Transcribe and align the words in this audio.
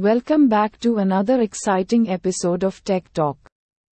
Welcome 0.00 0.48
back 0.48 0.78
to 0.80 0.98
another 0.98 1.40
exciting 1.40 2.08
episode 2.08 2.62
of 2.62 2.82
Tech 2.84 3.12
Talk. 3.12 3.36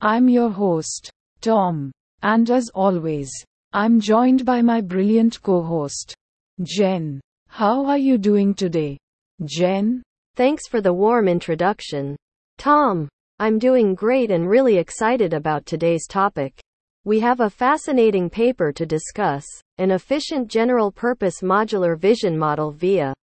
I'm 0.01 0.29
your 0.29 0.51
host, 0.51 1.11
Tom, 1.41 1.93
and 2.23 2.51
as 2.51 2.71
always, 2.75 3.31
I'm 3.73 4.01
joined 4.01 4.45
by 4.45 4.63
my 4.63 4.81
brilliant 4.81 5.43
co 5.43 5.63
host, 5.63 6.15
Jen. 6.63 7.21
How 7.49 7.85
are 7.85 7.99
you 7.99 8.19
doing 8.19 8.55
today? 8.55 8.97
Jen? 9.45 10.03
Thanks 10.37 10.67
for 10.67 10.81
the 10.81 10.93
warm 10.93 11.29
introduction. 11.29 12.17
Tom, 12.59 13.09
I'm 13.39 13.59
doing 13.59 13.95
great 13.95 14.31
and 14.31 14.49
really 14.49 14.79
excited 14.79 15.33
about 15.33 15.67
today's 15.67 16.07
topic. 16.07 16.59
We 17.05 17.21
have 17.21 17.41
a 17.41 17.51
fascinating 17.51 18.29
paper 18.31 18.73
to 18.73 18.85
discuss 18.85 19.45
an 19.81 19.91
efficient 19.93 20.47
general 20.47 20.93
purpose 20.93 21.41
modular 21.41 21.99
vision 21.99 22.39
model 22.39 22.71
via 22.71 23.15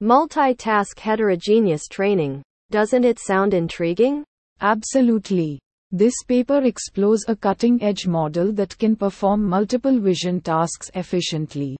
multitask 0.00 0.98
heterogeneous 0.98 1.88
training. 1.88 2.40
Doesn't 2.70 3.04
it 3.04 3.18
sound 3.18 3.52
intriguing? 3.52 4.24
Absolutely. 4.60 5.58
This 5.90 6.14
paper 6.28 6.62
explores 6.62 7.24
a 7.26 7.34
cutting 7.34 7.82
edge 7.82 8.06
model 8.06 8.52
that 8.52 8.78
can 8.78 8.94
perform 8.94 9.42
multiple 9.42 9.98
vision 9.98 10.40
tasks 10.40 10.88
efficiently. 10.94 11.76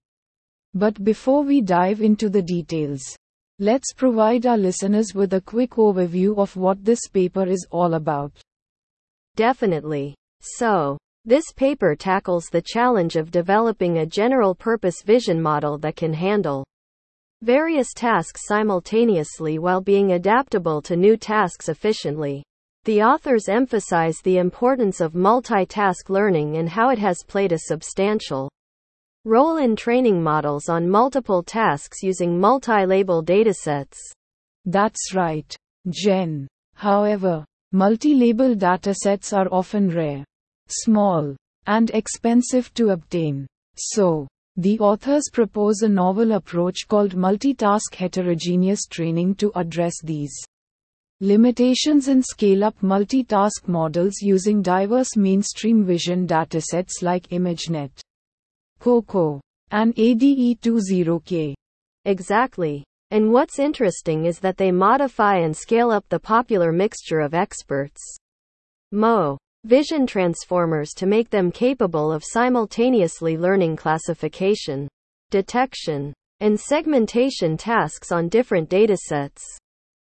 But 0.75 1.05
before 1.05 1.45
we 1.45 1.61
dive 1.61 2.01
into 2.01 2.29
the 2.29 2.43
details, 2.43 3.03
let's 3.61 3.93
provide 3.93 4.45
our 4.45 4.59
listeners 4.59 5.15
with 5.15 5.35
a 5.35 5.41
quick 5.41 5.71
overview 5.73 6.37
of 6.37 6.57
what 6.57 6.85
this 6.85 7.07
paper 7.07 7.47
is 7.47 7.65
all 7.71 7.95
about. 7.95 8.33
Definitely. 9.37 10.17
So, 10.41 10.99
this 11.25 11.53
paper 11.55 11.95
tackles 11.95 12.47
the 12.47 12.63
challenge 12.63 13.17
of 13.17 13.31
developing 13.31 13.99
a 13.99 14.07
general 14.07 14.55
purpose 14.55 15.03
vision 15.05 15.41
model 15.41 15.77
that 15.79 15.97
can 15.97 16.13
handle 16.13 16.65
various 17.43 17.89
tasks 17.95 18.47
simultaneously 18.47 19.59
while 19.59 19.81
being 19.81 20.13
adaptable 20.13 20.81
to 20.81 20.97
new 20.97 21.17
tasks 21.17 21.69
efficiently. 21.69 22.43
The 22.85 23.03
authors 23.03 23.49
emphasize 23.49 24.19
the 24.23 24.39
importance 24.39 25.03
of 25.03 25.13
multitask 25.13 26.09
learning 26.09 26.57
and 26.57 26.69
how 26.69 26.89
it 26.89 26.99
has 26.99 27.23
played 27.27 27.53
a 27.53 27.59
substantial 27.59 28.51
role 29.27 29.59
in 29.59 29.77
training 29.77 30.23
models 30.23 30.71
on 30.71 30.89
multiple 30.89 31.43
tasks 31.43 32.03
using 32.03 32.39
multi-label 32.41 33.23
datasets. 33.23 33.99
That's 34.65 35.15
right, 35.15 35.55
Jen. 35.91 36.49
However, 36.75 37.45
multi-label 37.73 38.55
datasets 38.55 39.37
are 39.37 39.49
often 39.53 39.91
rare, 39.91 40.25
small, 40.73 41.37
and 41.67 41.91
expensive 41.91 42.73
to 42.75 42.91
obtain. 42.91 43.47
So, 43.77 44.27
the 44.57 44.79
authors 44.81 45.31
propose 45.33 45.83
a 45.83 45.89
novel 45.89 46.33
approach 46.33 46.89
called 46.89 47.17
multitask 47.17 47.95
heterogeneous 47.95 48.87
training 48.87 49.37
to 49.37 49.53
address 49.55 49.95
these 50.03 50.33
limitations 51.21 52.09
and 52.09 52.25
scale 52.25 52.65
up 52.65 52.79
multitask 52.81 53.69
models 53.69 54.23
using 54.23 54.63
diverse 54.63 55.17
mainstream 55.17 55.85
vision 55.85 56.27
datasets 56.27 57.03
like 57.03 57.29
ImageNet. 57.29 57.91
COCO, 58.81 59.41
and 59.71 59.95
ADE20K. 59.97 61.55
Exactly. 62.07 62.85
And 63.11 63.33
what's 63.33 63.59
interesting 63.59 64.25
is 64.25 64.39
that 64.39 64.57
they 64.57 64.73
modify 64.73 65.39
and 65.39 65.57
scale 65.57 65.91
up 65.91 66.05
the 66.09 66.19
popular 66.19 66.73
mixture 66.73 67.21
of 67.21 67.35
experts. 67.35 68.01
Mo. 68.93 69.37
Vision 69.65 70.07
transformers 70.07 70.91
to 70.95 71.07
make 71.07 71.29
them 71.29 71.53
capable 71.53 72.11
of 72.11 72.25
simultaneously 72.25 73.37
learning 73.37 73.77
classification, 73.77 74.89
detection, 75.31 76.15
and 76.41 76.59
segmentation 76.59 77.59
tasks 77.59 78.11
on 78.11 78.29
different 78.29 78.71
datasets. 78.71 79.43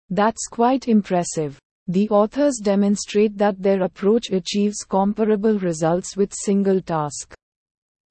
That's 0.09 0.47
quite 0.47 0.87
impressive. 0.87 1.59
The 1.87 2.07
authors 2.09 2.59
demonstrate 2.63 3.37
that 3.37 3.61
their 3.61 3.83
approach 3.83 4.31
achieves 4.31 4.85
comparable 4.87 5.59
results 5.59 6.15
with 6.15 6.33
single 6.33 6.81
task 6.81 7.33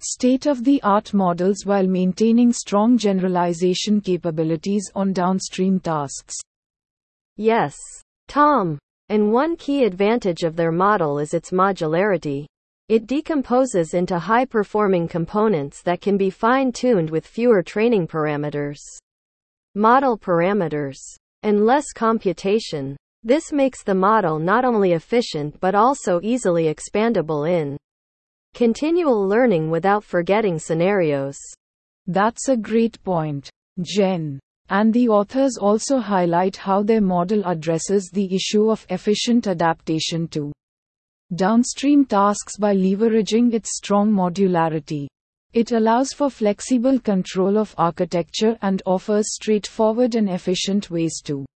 state 0.01 0.47
of 0.47 0.63
the 0.63 0.81
art 0.83 1.13
models 1.13 1.65
while 1.65 1.87
maintaining 1.87 2.53
strong 2.53 2.97
generalization 2.97 4.01
capabilities 4.01 4.91
on 4.95 5.13
downstream 5.13 5.81
tasks. 5.81 6.37
Yes, 7.37 7.77
Tom. 8.29 8.79
And 9.09 9.33
one 9.33 9.57
key 9.57 9.85
advantage 9.85 10.43
of 10.43 10.57
their 10.57 10.73
model 10.73 11.19
is 11.19 11.35
its 11.35 11.51
modularity. 11.51 12.47
It 12.89 13.07
decomposes 13.07 13.95
into 13.95 14.19
high 14.19 14.45
performing 14.45 15.09
components 15.09 15.83
that 15.83 16.01
can 16.01 16.17
be 16.17 16.31
fine 16.31 16.73
tuned 16.73 17.11
with 17.11 17.27
fewer 17.27 17.63
training 17.63 18.09
parameters, 18.09 18.81
model 19.75 20.19
parameters, 20.19 20.99
and 21.43 21.67
less 21.67 21.93
computation. 21.95 22.97
This 23.23 23.53
makes 23.53 23.83
the 23.83 23.95
model 23.95 24.39
not 24.39 24.65
only 24.65 24.93
efficient 24.93 25.59
but 25.61 25.75
also 25.75 26.21
easily 26.23 26.65
expandable 26.65 27.49
in 27.49 27.79
Continual 28.55 29.25
learning 29.29 29.71
without 29.71 30.03
forgetting 30.03 30.59
scenarios. 30.59 31.39
That's 32.07 32.49
a 32.49 32.57
great 32.57 33.01
point, 33.05 33.49
Jen. 33.81 34.41
And 34.71 34.93
the 34.93 35.09
authors 35.09 35.57
also 35.57 35.99
highlight 35.99 36.57
how 36.57 36.83
their 36.83 37.01
model 37.01 37.43
addresses 37.47 38.11
the 38.13 38.35
issue 38.35 38.71
of 38.71 38.87
efficient 38.91 39.47
adaptation 39.47 40.29
to 40.29 40.53
downstream 41.35 42.05
tasks 42.05 42.57
by 42.57 42.75
leveraging 42.75 43.53
its 43.53 43.77
strong 43.77 44.11
modularity. 44.11 45.07
It 45.55 45.73
allows 45.73 46.13
for 46.13 46.29
flexible 46.29 46.99
control 46.99 47.57
of 47.57 47.75
architecture 47.79 48.59
and 48.61 48.83
offers 48.85 49.35
straightforward 49.35 50.15
and 50.15 50.29
efficient 50.29 50.91
ways 50.91 51.23
to 51.25 51.47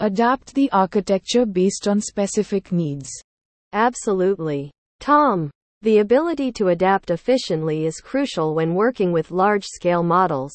adapt 0.00 0.54
the 0.54 0.70
architecture 0.72 1.46
based 1.46 1.88
on 1.88 2.00
specific 2.00 2.72
needs. 2.72 3.10
Absolutely. 3.72 4.70
Tom, 5.00 5.50
the 5.82 5.98
ability 5.98 6.52
to 6.52 6.68
adapt 6.68 7.10
efficiently 7.10 7.86
is 7.86 8.00
crucial 8.00 8.54
when 8.54 8.74
working 8.74 9.12
with 9.12 9.30
large-scale 9.30 10.02
models. 10.02 10.52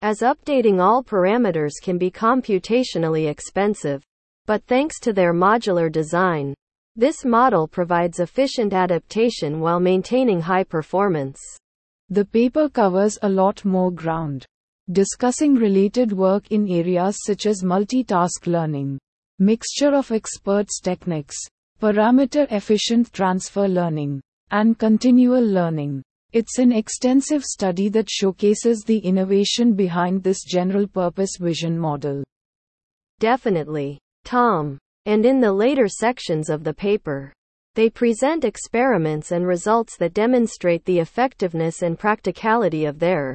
As 0.00 0.20
updating 0.20 0.80
all 0.80 1.02
parameters 1.02 1.72
can 1.82 1.98
be 1.98 2.08
computationally 2.08 3.28
expensive, 3.28 4.00
but 4.46 4.62
thanks 4.66 5.00
to 5.00 5.12
their 5.12 5.34
modular 5.34 5.90
design, 5.90 6.54
this 6.94 7.24
model 7.24 7.66
provides 7.66 8.20
efficient 8.20 8.72
adaptation 8.72 9.58
while 9.60 9.80
maintaining 9.80 10.40
high 10.40 10.62
performance. 10.62 11.40
The 12.10 12.24
paper 12.24 12.68
covers 12.68 13.18
a 13.22 13.28
lot 13.28 13.64
more 13.64 13.90
ground, 13.90 14.46
discussing 14.92 15.54
related 15.54 16.12
work 16.12 16.52
in 16.52 16.68
areas 16.68 17.16
such 17.26 17.46
as 17.46 17.64
multitask 17.64 18.46
learning, 18.46 18.98
mixture 19.40 19.94
of 19.94 20.12
experts 20.12 20.80
techniques, 20.80 21.36
parameter 21.82 22.46
efficient 22.52 23.12
transfer 23.12 23.66
learning, 23.66 24.20
and 24.52 24.78
continual 24.78 25.44
learning. 25.44 26.02
It's 26.34 26.58
an 26.58 26.72
extensive 26.72 27.42
study 27.42 27.88
that 27.88 28.10
showcases 28.10 28.82
the 28.82 28.98
innovation 28.98 29.72
behind 29.72 30.22
this 30.22 30.44
general 30.44 30.86
purpose 30.86 31.38
vision 31.40 31.78
model. 31.78 32.22
Definitely, 33.18 33.98
Tom. 34.24 34.76
And 35.06 35.24
in 35.24 35.40
the 35.40 35.50
later 35.50 35.88
sections 35.88 36.50
of 36.50 36.64
the 36.64 36.74
paper, 36.74 37.32
they 37.76 37.88
present 37.88 38.44
experiments 38.44 39.32
and 39.32 39.46
results 39.46 39.96
that 39.96 40.12
demonstrate 40.12 40.84
the 40.84 40.98
effectiveness 40.98 41.80
and 41.80 41.98
practicality 41.98 42.84
of 42.84 42.98
their 42.98 43.34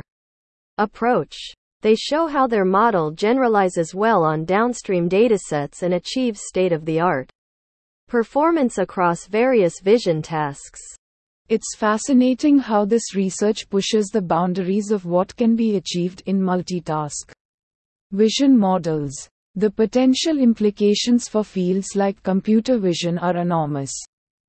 approach. 0.78 1.36
They 1.82 1.96
show 1.96 2.28
how 2.28 2.46
their 2.46 2.64
model 2.64 3.10
generalizes 3.10 3.96
well 3.96 4.24
on 4.24 4.46
downstream 4.46 5.10
datasets 5.10 5.82
and 5.82 5.96
achieves 5.96 6.42
state 6.44 6.72
of 6.72 6.86
the 6.86 7.00
art 7.00 7.32
performance 8.08 8.78
across 8.78 9.26
various 9.26 9.80
vision 9.80 10.22
tasks. 10.22 10.80
It's 11.50 11.76
fascinating 11.76 12.58
how 12.58 12.86
this 12.86 13.16
research 13.16 13.70
pushes 13.70 14.08
the 14.08 14.22
boundaries 14.22 14.92
of 14.92 15.06
what 15.06 15.36
can 15.36 15.56
be 15.56 15.76
achieved 15.76 16.24
in 16.26 16.40
multitask 16.40 17.32
vision 18.12 18.58
models. 18.58 19.12
The 19.56 19.70
potential 19.70 20.40
implications 20.40 21.28
for 21.28 21.44
fields 21.44 21.96
like 21.96 22.24
computer 22.24 22.78
vision 22.78 23.18
are 23.18 23.38
enormous. 23.38 23.92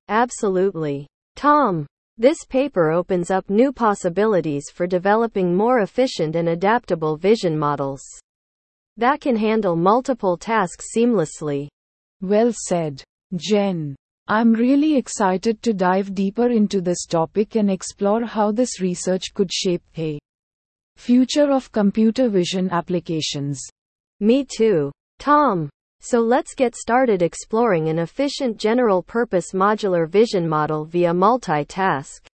Absolutely. 0.07 1.07
Tom, 1.35 1.85
this 2.17 2.45
paper 2.45 2.91
opens 2.91 3.29
up 3.29 3.49
new 3.49 3.73
possibilities 3.73 4.69
for 4.73 4.87
developing 4.87 5.53
more 5.53 5.79
efficient 5.79 6.35
and 6.35 6.49
adaptable 6.49 7.17
vision 7.17 7.57
models 7.57 8.01
that 8.97 9.19
can 9.19 9.35
handle 9.35 9.75
multiple 9.75 10.37
tasks 10.37 10.85
seamlessly. 10.95 11.67
Well 12.21 12.53
said, 12.53 13.03
Jen. 13.35 13.95
I'm 14.27 14.53
really 14.53 14.95
excited 14.95 15.61
to 15.61 15.73
dive 15.73 16.15
deeper 16.15 16.49
into 16.49 16.81
this 16.81 17.05
topic 17.05 17.55
and 17.55 17.69
explore 17.69 18.25
how 18.25 18.51
this 18.51 18.81
research 18.81 19.33
could 19.35 19.53
shape 19.53 19.83
the 19.93 20.19
future 20.95 21.51
of 21.51 21.71
computer 21.71 22.27
vision 22.27 22.69
applications. 22.71 23.61
Me 24.19 24.43
too. 24.43 24.91
Tom. 25.19 25.69
So 25.99 26.19
let's 26.19 26.55
get 26.55 26.75
started 26.75 27.21
exploring 27.21 27.89
an 27.89 27.99
efficient 27.99 28.57
general 28.57 29.03
purpose 29.03 29.53
modular 29.53 30.07
vision 30.07 30.49
model 30.49 30.85
via 30.85 31.13
multitask 31.13 32.25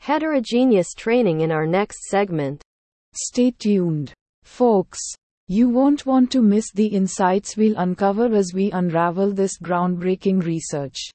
heterogeneous 0.00 0.94
training 0.96 1.42
in 1.42 1.52
our 1.52 1.66
next 1.66 2.04
segment. 2.08 2.62
Stay 3.14 3.50
tuned. 3.50 4.14
Folks, 4.44 4.98
you 5.52 5.68
won't 5.68 6.06
want 6.06 6.30
to 6.30 6.40
miss 6.40 6.70
the 6.70 6.86
insights 6.86 7.56
we'll 7.56 7.76
uncover 7.76 8.32
as 8.32 8.52
we 8.54 8.70
unravel 8.70 9.32
this 9.32 9.58
groundbreaking 9.58 10.40
research. 10.44 11.10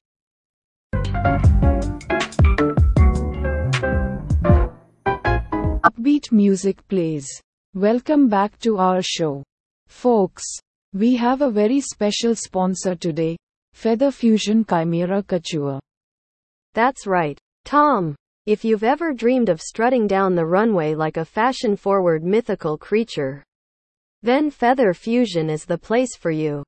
Upbeat 5.88 6.30
music 6.30 6.86
plays. 6.88 7.26
Welcome 7.72 8.28
back 8.28 8.58
to 8.58 8.76
our 8.76 9.00
show. 9.00 9.42
Folks, 9.88 10.44
we 10.92 11.16
have 11.16 11.40
a 11.40 11.50
very 11.50 11.80
special 11.80 12.34
sponsor 12.34 12.94
today 12.94 13.38
Feather 13.72 14.10
Fusion 14.10 14.66
Chimera 14.66 15.22
Couture. 15.22 15.80
That's 16.74 17.06
right, 17.06 17.38
Tom. 17.64 18.14
If 18.44 18.66
you've 18.66 18.84
ever 18.84 19.14
dreamed 19.14 19.48
of 19.48 19.62
strutting 19.62 20.06
down 20.06 20.34
the 20.34 20.44
runway 20.44 20.94
like 20.94 21.16
a 21.16 21.24
fashion 21.24 21.74
forward 21.74 22.22
mythical 22.22 22.76
creature, 22.76 23.42
then 24.22 24.50
Feather 24.50 24.92
Fusion 24.94 25.50
is 25.50 25.64
the 25.64 25.78
place 25.78 26.16
for 26.16 26.30
you. 26.30 26.64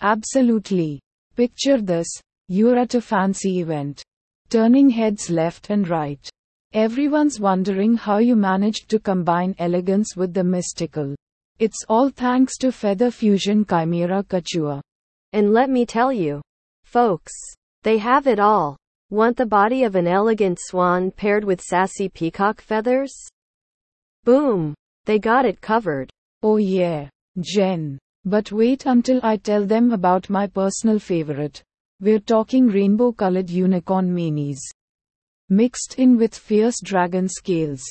Absolutely. 0.00 1.00
Picture 1.36 1.80
this 1.80 2.08
you're 2.48 2.78
at 2.78 2.94
a 2.94 3.00
fancy 3.00 3.60
event, 3.60 4.02
turning 4.48 4.88
heads 4.88 5.28
left 5.28 5.68
and 5.68 5.86
right. 5.86 6.30
Everyone's 6.72 7.38
wondering 7.38 7.94
how 7.94 8.18
you 8.18 8.36
managed 8.36 8.88
to 8.88 8.98
combine 8.98 9.54
elegance 9.58 10.16
with 10.16 10.32
the 10.32 10.44
mystical. 10.44 11.14
It's 11.58 11.84
all 11.88 12.08
thanks 12.08 12.56
to 12.58 12.72
Feather 12.72 13.10
Fusion 13.10 13.66
Chimera 13.66 14.22
Couture. 14.22 14.80
And 15.32 15.52
let 15.52 15.68
me 15.68 15.84
tell 15.84 16.12
you, 16.12 16.40
folks, 16.84 17.32
they 17.82 17.98
have 17.98 18.26
it 18.26 18.38
all. 18.38 18.76
Want 19.10 19.36
the 19.36 19.46
body 19.46 19.84
of 19.84 19.94
an 19.94 20.06
elegant 20.06 20.58
swan 20.60 21.10
paired 21.10 21.44
with 21.44 21.60
sassy 21.60 22.08
peacock 22.08 22.60
feathers? 22.60 23.14
Boom! 24.24 24.74
They 25.04 25.18
got 25.18 25.44
it 25.44 25.60
covered. 25.60 26.10
Oh 26.42 26.56
yeah, 26.56 27.08
Jen. 27.40 27.98
But 28.24 28.52
wait 28.52 28.86
until 28.86 29.18
I 29.24 29.38
tell 29.38 29.66
them 29.66 29.90
about 29.92 30.30
my 30.30 30.46
personal 30.46 31.00
favorite. 31.00 31.62
We're 32.00 32.20
talking 32.20 32.68
rainbow 32.68 33.10
colored 33.10 33.50
unicorn 33.50 34.14
manis. 34.14 34.60
Mixed 35.48 35.98
in 35.98 36.16
with 36.16 36.34
fierce 36.34 36.80
dragon 36.80 37.28
scales. 37.28 37.82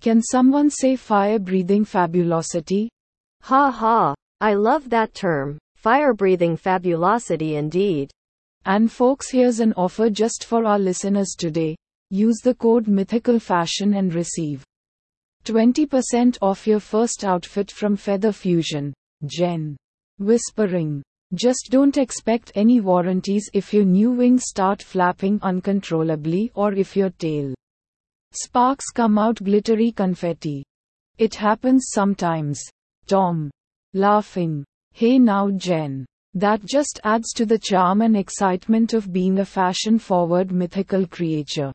Can 0.00 0.22
someone 0.22 0.68
say 0.68 0.96
fire 0.96 1.38
breathing 1.38 1.86
fabulosity? 1.86 2.90
Ha 3.42 3.70
ha! 3.70 4.14
I 4.42 4.54
love 4.54 4.90
that 4.90 5.14
term. 5.14 5.56
Fire 5.76 6.12
breathing 6.12 6.56
fabulosity 6.56 7.56
indeed. 7.56 8.10
And 8.66 8.92
folks, 8.92 9.30
here's 9.30 9.60
an 9.60 9.72
offer 9.74 10.10
just 10.10 10.44
for 10.44 10.66
our 10.66 10.78
listeners 10.78 11.34
today. 11.38 11.76
Use 12.10 12.40
the 12.42 12.54
code 12.54 12.88
Mythical 12.88 13.38
Fashion 13.38 13.94
and 13.94 14.12
receive 14.12 14.64
20% 15.46 16.38
off 16.42 16.66
your 16.66 16.80
first 16.80 17.22
outfit 17.22 17.70
from 17.70 17.94
Feather 17.94 18.32
Fusion. 18.32 18.92
Jen. 19.26 19.76
Whispering. 20.18 21.04
Just 21.34 21.68
don't 21.70 21.96
expect 21.96 22.50
any 22.56 22.80
warranties 22.80 23.48
if 23.52 23.72
your 23.72 23.84
new 23.84 24.10
wings 24.10 24.42
start 24.46 24.82
flapping 24.82 25.38
uncontrollably 25.42 26.50
or 26.56 26.72
if 26.72 26.96
your 26.96 27.10
tail 27.10 27.54
sparks 28.32 28.86
come 28.92 29.18
out 29.18 29.36
glittery 29.36 29.92
confetti. 29.92 30.64
It 31.16 31.36
happens 31.36 31.90
sometimes. 31.92 32.60
Tom. 33.06 33.48
Laughing. 33.94 34.64
Hey 34.94 35.18
now, 35.20 35.50
Jen. 35.52 36.06
That 36.34 36.64
just 36.64 37.00
adds 37.04 37.32
to 37.34 37.46
the 37.46 37.58
charm 37.58 38.02
and 38.02 38.16
excitement 38.16 38.94
of 38.94 39.12
being 39.12 39.38
a 39.38 39.44
fashion 39.44 40.00
forward 40.00 40.50
mythical 40.50 41.06
creature. 41.06 41.72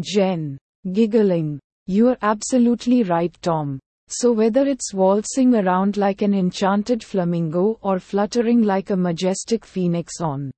Jen. 0.00 0.58
Giggling. 0.92 1.60
You're 1.86 2.16
absolutely 2.22 3.02
right, 3.02 3.36
Tom. 3.42 3.78
So 4.08 4.32
whether 4.32 4.66
it's 4.66 4.92
waltzing 4.92 5.54
around 5.54 5.96
like 5.96 6.22
an 6.22 6.34
enchanted 6.34 7.02
flamingo 7.02 7.78
or 7.82 7.98
fluttering 7.98 8.62
like 8.62 8.90
a 8.90 8.96
majestic 8.96 9.64
phoenix 9.64 10.20
on 10.20 10.50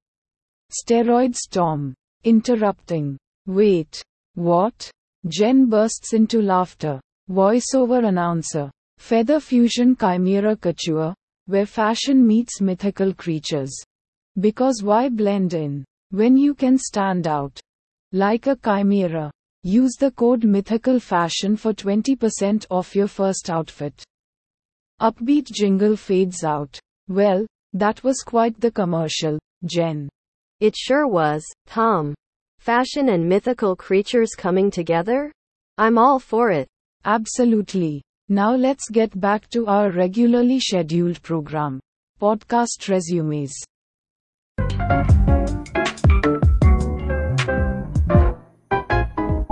steroids, 0.73 1.39
Tom. 1.51 1.95
Interrupting. 2.25 3.17
Wait. 3.47 4.03
What? 4.35 4.91
Jen 5.29 5.67
bursts 5.67 6.13
into 6.13 6.43
laughter. 6.43 7.01
Voiceover 7.31 8.07
announcer. 8.07 8.71
Feather 8.99 9.41
Fusion 9.41 9.95
Chimera 9.97 10.57
Couture, 10.57 11.15
where 11.47 11.67
fashion 11.67 12.27
meets 12.27 12.61
mythical 12.61 13.15
creatures. 13.15 13.73
Because 14.41 14.83
why 14.83 15.09
blend 15.09 15.55
in 15.55 15.85
when 16.11 16.37
you 16.37 16.55
can 16.55 16.79
stand 16.79 17.27
out 17.27 17.61
like 18.13 18.47
a 18.47 18.57
chimera? 18.57 19.31
Use 19.67 19.97
the 19.99 20.13
code 20.13 20.45
Mythical 20.45 21.01
Fashion 21.01 21.57
for 21.57 21.73
20% 21.73 22.67
off 22.71 22.95
your 22.95 23.09
first 23.09 23.51
outfit. 23.51 24.01
Upbeat 25.03 25.47
jingle 25.47 25.97
fades 25.97 26.45
out. 26.45 26.79
Well, 27.09 27.45
that 27.73 28.05
was 28.05 28.23
quite 28.25 28.61
the 28.61 28.71
commercial, 28.71 29.41
Jen. 29.65 30.09
It 30.61 30.77
sure 30.77 31.09
was, 31.09 31.45
Tom. 31.67 32.15
Fashion 32.61 33.09
and 33.09 33.29
mythical 33.29 33.75
creatures 33.75 34.37
coming 34.39 34.71
together? 34.71 35.33
I'm 35.79 35.99
all 35.99 36.21
for 36.21 36.53
it. 36.53 36.69
Absolutely. 37.05 38.03
Now 38.29 38.55
let's 38.55 38.89
get 38.89 39.21
back 39.21 39.51
to 39.51 39.67
our 39.67 39.91
regularly 39.91 40.61
scheduled 40.61 41.21
program. 41.23 41.81
Podcast 42.21 42.89
resumes. 42.89 43.53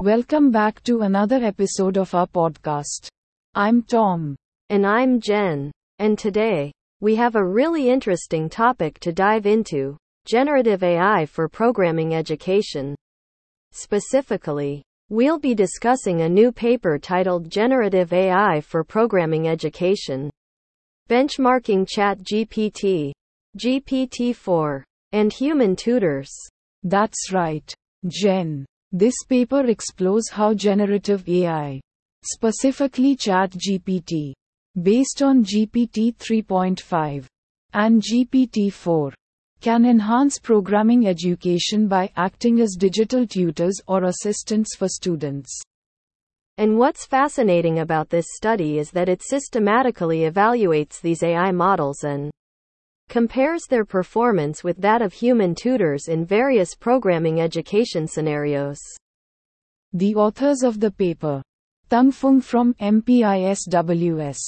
Welcome 0.04 0.50
back 0.50 0.82
to 0.82 1.00
another 1.00 1.36
episode 1.42 1.96
of 1.96 2.14
our 2.14 2.26
podcast. 2.26 3.08
I'm 3.54 3.82
Tom. 3.82 4.36
And 4.68 4.86
I'm 4.86 5.18
Jen. 5.18 5.72
And 5.98 6.18
today, 6.18 6.72
we 7.00 7.16
have 7.16 7.36
a 7.36 7.48
really 7.60 7.88
interesting 7.88 8.50
topic 8.50 8.98
to 8.98 9.14
dive 9.14 9.46
into 9.46 9.96
generative 10.26 10.82
AI 10.82 11.24
for 11.24 11.48
programming 11.48 12.14
education. 12.14 12.94
Specifically, 13.72 14.82
we'll 15.08 15.38
be 15.38 15.54
discussing 15.54 16.20
a 16.20 16.28
new 16.28 16.52
paper 16.52 16.98
titled 16.98 17.48
Generative 17.48 18.12
AI 18.12 18.60
for 18.60 18.84
Programming 18.84 19.48
Education. 19.48 20.28
Benchmarking 21.08 21.88
ChatGPT, 21.88 23.12
GPT 23.56 24.36
4, 24.36 24.84
and 25.12 25.32
human 25.32 25.74
tutors. 25.74 26.30
That's 26.82 27.32
right, 27.32 27.74
Jen. 28.06 28.66
This 28.96 29.24
paper 29.28 29.66
explores 29.66 30.30
how 30.30 30.54
generative 30.54 31.28
AI, 31.28 31.80
specifically 32.22 33.16
ChatGPT, 33.16 34.34
based 34.80 35.20
on 35.20 35.42
GPT 35.42 36.14
3.5 36.14 37.26
and 37.72 38.00
GPT 38.00 38.72
4, 38.72 39.12
can 39.60 39.84
enhance 39.84 40.38
programming 40.38 41.08
education 41.08 41.88
by 41.88 42.08
acting 42.14 42.60
as 42.60 42.76
digital 42.78 43.26
tutors 43.26 43.80
or 43.88 44.04
assistants 44.04 44.76
for 44.76 44.86
students. 44.86 45.60
And 46.58 46.78
what's 46.78 47.04
fascinating 47.04 47.80
about 47.80 48.10
this 48.10 48.26
study 48.36 48.78
is 48.78 48.92
that 48.92 49.08
it 49.08 49.24
systematically 49.24 50.20
evaluates 50.20 51.00
these 51.00 51.24
AI 51.24 51.50
models 51.50 52.04
and 52.04 52.30
compares 53.08 53.66
their 53.68 53.84
performance 53.84 54.64
with 54.64 54.76
that 54.78 55.02
of 55.02 55.12
human 55.12 55.54
tutors 55.54 56.08
in 56.08 56.24
various 56.24 56.74
programming 56.74 57.40
education 57.40 58.06
scenarios. 58.06 58.78
The 59.92 60.14
authors 60.14 60.62
of 60.62 60.80
the 60.80 60.90
paper 60.90 61.42
Tung 61.90 62.10
Phung 62.10 62.42
from 62.42 62.74
MPISWS, 62.74 64.38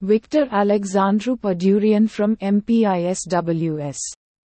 Victor 0.00 0.48
Alexandru 0.50 1.36
Pădurean 1.36 2.08
from 2.08 2.36
MPISWS, 2.36 3.98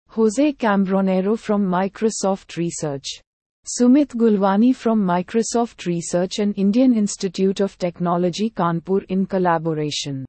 Jose 0.08 0.52
Cambronero 0.52 1.38
from 1.38 1.66
Microsoft 1.66 2.56
Research, 2.56 3.20
Sumit 3.66 4.14
Gulwani 4.14 4.72
from 4.72 5.04
Microsoft 5.04 5.86
Research 5.86 6.38
and 6.38 6.56
Indian 6.56 6.92
Institute 6.94 7.58
of 7.58 7.76
Technology 7.78 8.48
Kanpur 8.48 9.04
in 9.08 9.26
collaboration 9.26 10.24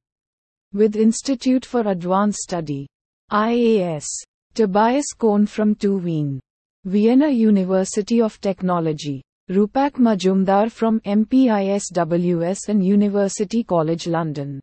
with 0.74 0.96
Institute 0.96 1.64
for 1.64 1.82
Advanced 1.82 2.40
Study 2.40 2.88
IAS. 3.32 4.06
Tobias 4.54 5.08
Kohn 5.18 5.46
from 5.46 5.76
TU 5.76 6.40
Vienna 6.86 7.28
University 7.30 8.22
of 8.22 8.40
Technology. 8.40 9.22
Rupak 9.50 10.00
Majumdar 10.00 10.72
from 10.72 11.02
MPISWS 11.02 12.70
and 12.70 12.86
University 12.86 13.64
College 13.66 14.08
London. 14.08 14.62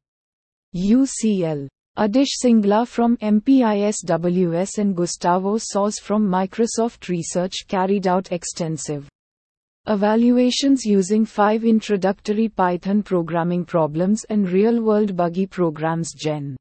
UCL. 0.74 1.68
Adish 1.98 2.38
Singla 2.42 2.88
from 2.88 3.18
MPISWS 3.18 4.78
and 4.78 4.96
Gustavo 4.96 5.58
Soz 5.58 6.00
from 6.00 6.26
Microsoft 6.26 7.08
Research 7.08 7.66
carried 7.68 8.06
out 8.06 8.32
extensive 8.32 9.08
evaluations 9.86 10.86
using 10.86 11.26
five 11.26 11.64
introductory 11.64 12.48
Python 12.48 13.02
programming 13.02 13.66
problems 13.66 14.24
and 14.30 14.48
real 14.48 14.82
world 14.82 15.14
buggy 15.14 15.46
programs 15.46 16.14
Jen. 16.14 16.56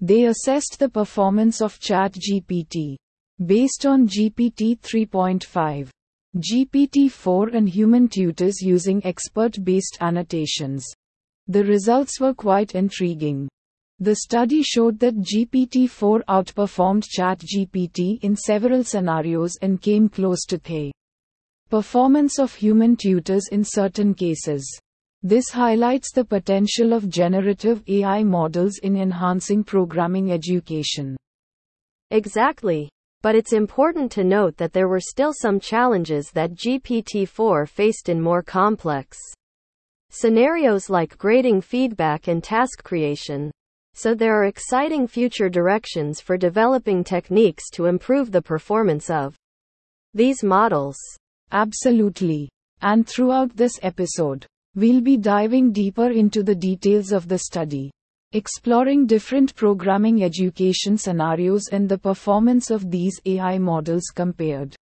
They 0.00 0.24
assessed 0.24 0.78
the 0.78 0.88
performance 0.88 1.60
of 1.60 1.78
ChatGPT 1.78 2.96
based 3.44 3.86
on 3.86 4.08
GPT 4.08 4.78
3.5, 4.80 5.90
GPT 6.36 7.10
4, 7.10 7.48
and 7.48 7.68
human 7.68 8.08
tutors 8.08 8.60
using 8.62 9.04
expert 9.04 9.62
based 9.64 9.98
annotations. 10.00 10.86
The 11.48 11.64
results 11.64 12.20
were 12.20 12.34
quite 12.34 12.74
intriguing. 12.74 13.48
The 13.98 14.14
study 14.14 14.62
showed 14.62 14.98
that 15.00 15.16
GPT-4 15.16 16.24
outperformed 16.24 17.04
ChatGPT 17.14 18.20
in 18.22 18.34
several 18.34 18.82
scenarios 18.82 19.58
and 19.60 19.82
came 19.82 20.08
close 20.08 20.46
to 20.46 20.56
the 20.56 20.90
performance 21.68 22.38
of 22.38 22.54
human 22.54 22.96
tutors 22.96 23.48
in 23.52 23.62
certain 23.62 24.14
cases. 24.14 24.64
This 25.22 25.50
highlights 25.50 26.12
the 26.12 26.24
potential 26.24 26.94
of 26.94 27.10
generative 27.10 27.82
AI 27.86 28.24
models 28.24 28.78
in 28.78 28.96
enhancing 28.96 29.62
programming 29.62 30.32
education. 30.32 31.14
Exactly. 32.10 32.88
But 33.20 33.34
it's 33.34 33.52
important 33.52 34.10
to 34.12 34.24
note 34.24 34.56
that 34.56 34.72
there 34.72 34.88
were 34.88 35.00
still 35.00 35.34
some 35.34 35.60
challenges 35.60 36.30
that 36.30 36.54
GPT-4 36.54 37.68
faced 37.68 38.08
in 38.08 38.18
more 38.20 38.42
complex 38.42 39.18
scenarios 40.08 40.88
like 40.88 41.18
grading 41.18 41.60
feedback 41.60 42.26
and 42.26 42.42
task 42.42 42.82
creation. 42.82 43.50
So 43.92 44.14
there 44.14 44.34
are 44.40 44.46
exciting 44.46 45.06
future 45.06 45.50
directions 45.50 46.20
for 46.22 46.38
developing 46.38 47.04
techniques 47.04 47.68
to 47.74 47.84
improve 47.84 48.32
the 48.32 48.40
performance 48.42 49.10
of 49.10 49.36
these 50.14 50.42
models. 50.42 50.96
Absolutely. 51.52 52.48
And 52.80 53.06
throughout 53.06 53.54
this 53.54 53.78
episode, 53.82 54.46
we'll 54.74 55.00
be 55.00 55.16
diving 55.16 55.72
deeper 55.72 56.10
into 56.10 56.42
the 56.42 56.54
details 56.54 57.12
of 57.12 57.28
the 57.28 57.38
study, 57.38 57.90
exploring 58.32 59.06
different 59.06 59.54
programming 59.56 60.22
education 60.22 60.96
scenarios 60.96 61.64
and 61.72 61.88
the 61.88 61.98
performance 61.98 62.70
of 62.70 62.90
these 62.90 63.20
AI 63.26 63.58
models 63.58 64.04
compared 64.14 64.76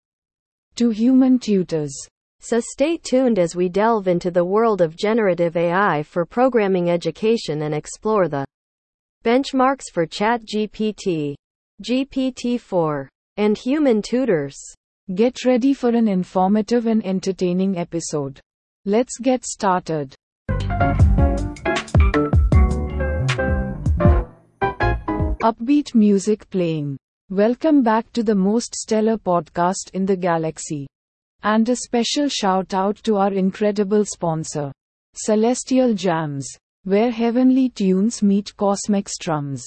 to 0.77 0.91
human 0.91 1.39
tutors. 1.39 1.95
So 2.41 2.61
stay 2.61 2.99
tuned 2.99 3.39
as 3.39 3.57
we 3.57 3.69
delve 3.69 4.07
into 4.07 4.31
the 4.31 4.45
world 4.45 4.81
of 4.81 4.97
generative 4.97 5.57
AI 5.57 6.03
for 6.03 6.25
programming 6.25 6.91
education 6.91 7.63
and 7.63 7.75
explore 7.75 8.29
the 8.29 8.47
benchmarks 9.25 9.91
for 9.93 10.07
ChatGPT, 10.07 11.35
GPT-4, 11.83 13.09
and 13.39 13.59
human 13.59 14.03
tutors. 14.03 14.57
Get 15.15 15.45
ready 15.45 15.73
for 15.73 15.89
an 15.89 16.07
informative 16.07 16.87
and 16.87 17.05
entertaining 17.05 17.79
episode. 17.79 18.41
Let's 18.89 19.19
get 19.19 19.45
started. 19.45 20.15
Upbeat 25.43 25.95
music 25.95 26.49
playing. 26.49 26.97
Welcome 27.29 27.83
back 27.83 28.11
to 28.15 28.23
the 28.23 28.35
most 28.35 28.75
stellar 28.75 29.19
podcast 29.19 29.91
in 29.93 30.07
the 30.07 30.17
galaxy. 30.17 30.87
And 31.43 31.69
a 31.69 31.77
special 31.77 32.31
shout 32.31 32.73
out 32.73 32.97
to 33.03 33.17
our 33.17 33.35
incredible 33.35 34.07
sponsor, 34.07 34.73
Celestial 35.15 35.93
Jams, 35.93 36.49
where 36.85 37.11
heavenly 37.11 37.69
tunes 37.69 38.23
meet 38.23 38.57
cosmic 38.57 39.11
strums. 39.11 39.67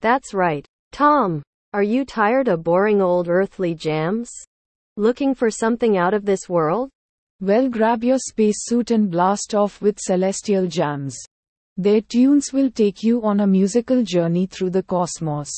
That's 0.00 0.34
right. 0.34 0.66
Tom, 0.90 1.40
are 1.72 1.84
you 1.84 2.04
tired 2.04 2.48
of 2.48 2.64
boring 2.64 3.00
old 3.00 3.28
earthly 3.28 3.76
jams? 3.76 4.28
Looking 4.96 5.36
for 5.36 5.52
something 5.52 5.96
out 5.96 6.14
of 6.14 6.24
this 6.24 6.48
world? 6.48 6.90
Well, 7.42 7.68
grab 7.68 8.02
your 8.02 8.18
spacesuit 8.18 8.90
and 8.90 9.10
blast 9.10 9.54
off 9.54 9.82
with 9.82 10.00
Celestial 10.00 10.66
Jams. 10.66 11.18
Their 11.76 12.00
tunes 12.00 12.50
will 12.50 12.70
take 12.70 13.02
you 13.02 13.22
on 13.22 13.40
a 13.40 13.46
musical 13.46 14.02
journey 14.02 14.46
through 14.46 14.70
the 14.70 14.82
cosmos. 14.82 15.52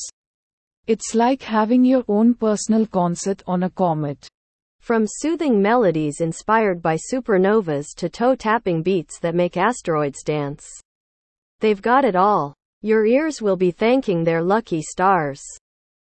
It's 0.88 1.14
like 1.14 1.40
having 1.40 1.84
your 1.84 2.02
own 2.08 2.34
personal 2.34 2.84
concert 2.84 3.44
on 3.46 3.62
a 3.62 3.70
comet. 3.70 4.26
From 4.80 5.04
soothing 5.06 5.62
melodies 5.62 6.20
inspired 6.20 6.82
by 6.82 6.96
supernovas 6.96 7.94
to 7.98 8.08
toe 8.08 8.34
tapping 8.34 8.82
beats 8.82 9.20
that 9.20 9.36
make 9.36 9.56
asteroids 9.56 10.24
dance. 10.24 10.66
They've 11.60 11.80
got 11.80 12.04
it 12.04 12.16
all. 12.16 12.54
Your 12.82 13.06
ears 13.06 13.40
will 13.40 13.56
be 13.56 13.70
thanking 13.70 14.24
their 14.24 14.42
lucky 14.42 14.82
stars. 14.82 15.40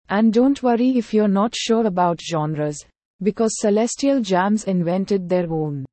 And 0.08 0.32
don't 0.32 0.64
worry 0.64 0.98
if 0.98 1.14
you're 1.14 1.28
not 1.28 1.54
sure 1.54 1.86
about 1.86 2.22
genres, 2.22 2.86
because 3.24 3.60
Celestial 3.60 4.22
Jams 4.22 4.66
invented 4.66 5.28
their 5.30 5.52
own. 5.52 5.86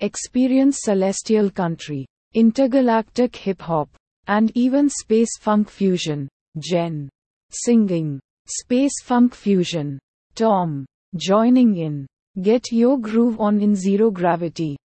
Experience 0.00 0.78
Celestial 0.82 1.50
Country, 1.50 2.06
Intergalactic 2.34 3.36
Hip 3.36 3.60
Hop, 3.62 3.88
and 4.26 4.50
even 4.54 4.88
Space 4.88 5.38
Funk 5.40 5.68
Fusion. 5.68 6.28
Jen. 6.58 7.08
Singing. 7.50 8.20
Space 8.46 9.02
Funk 9.02 9.34
Fusion. 9.34 9.98
Tom. 10.34 10.86
Joining 11.16 11.76
in. 11.76 12.06
Get 12.40 12.72
your 12.72 12.98
groove 12.98 13.40
on 13.40 13.60
in 13.60 13.74
Zero 13.74 14.10
Gravity. 14.10 14.76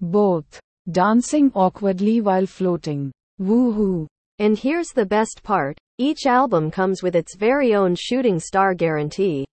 Both. 0.00 0.60
Dancing 0.90 1.50
awkwardly 1.54 2.20
while 2.20 2.46
floating. 2.46 3.12
Woohoo. 3.40 4.06
And 4.38 4.58
here's 4.58 4.88
the 4.88 5.06
best 5.06 5.42
part 5.42 5.78
each 5.98 6.26
album 6.26 6.72
comes 6.72 7.02
with 7.04 7.14
its 7.14 7.36
very 7.36 7.74
own 7.74 7.94
shooting 7.94 8.40
star 8.40 8.74
guarantee. 8.74 9.46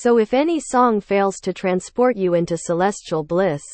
So 0.00 0.18
if 0.18 0.32
any 0.32 0.60
song 0.60 1.00
fails 1.00 1.40
to 1.40 1.52
transport 1.52 2.16
you 2.16 2.34
into 2.34 2.56
celestial 2.56 3.24
bliss, 3.24 3.64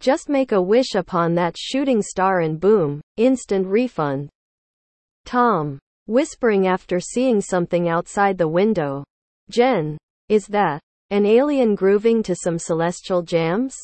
just 0.00 0.28
make 0.28 0.50
a 0.50 0.60
wish 0.60 0.96
upon 0.96 1.36
that 1.36 1.54
shooting 1.56 2.02
star 2.02 2.40
and 2.40 2.58
boom, 2.58 3.00
instant 3.18 3.68
refund. 3.68 4.30
Tom, 5.26 5.78
whispering 6.06 6.66
after 6.66 6.98
seeing 6.98 7.40
something 7.40 7.88
outside 7.88 8.36
the 8.36 8.48
window. 8.48 9.04
Jen, 9.48 9.96
is 10.28 10.48
that 10.48 10.80
an 11.10 11.24
alien 11.24 11.76
grooving 11.76 12.24
to 12.24 12.34
some 12.34 12.58
celestial 12.58 13.22
jams? 13.22 13.76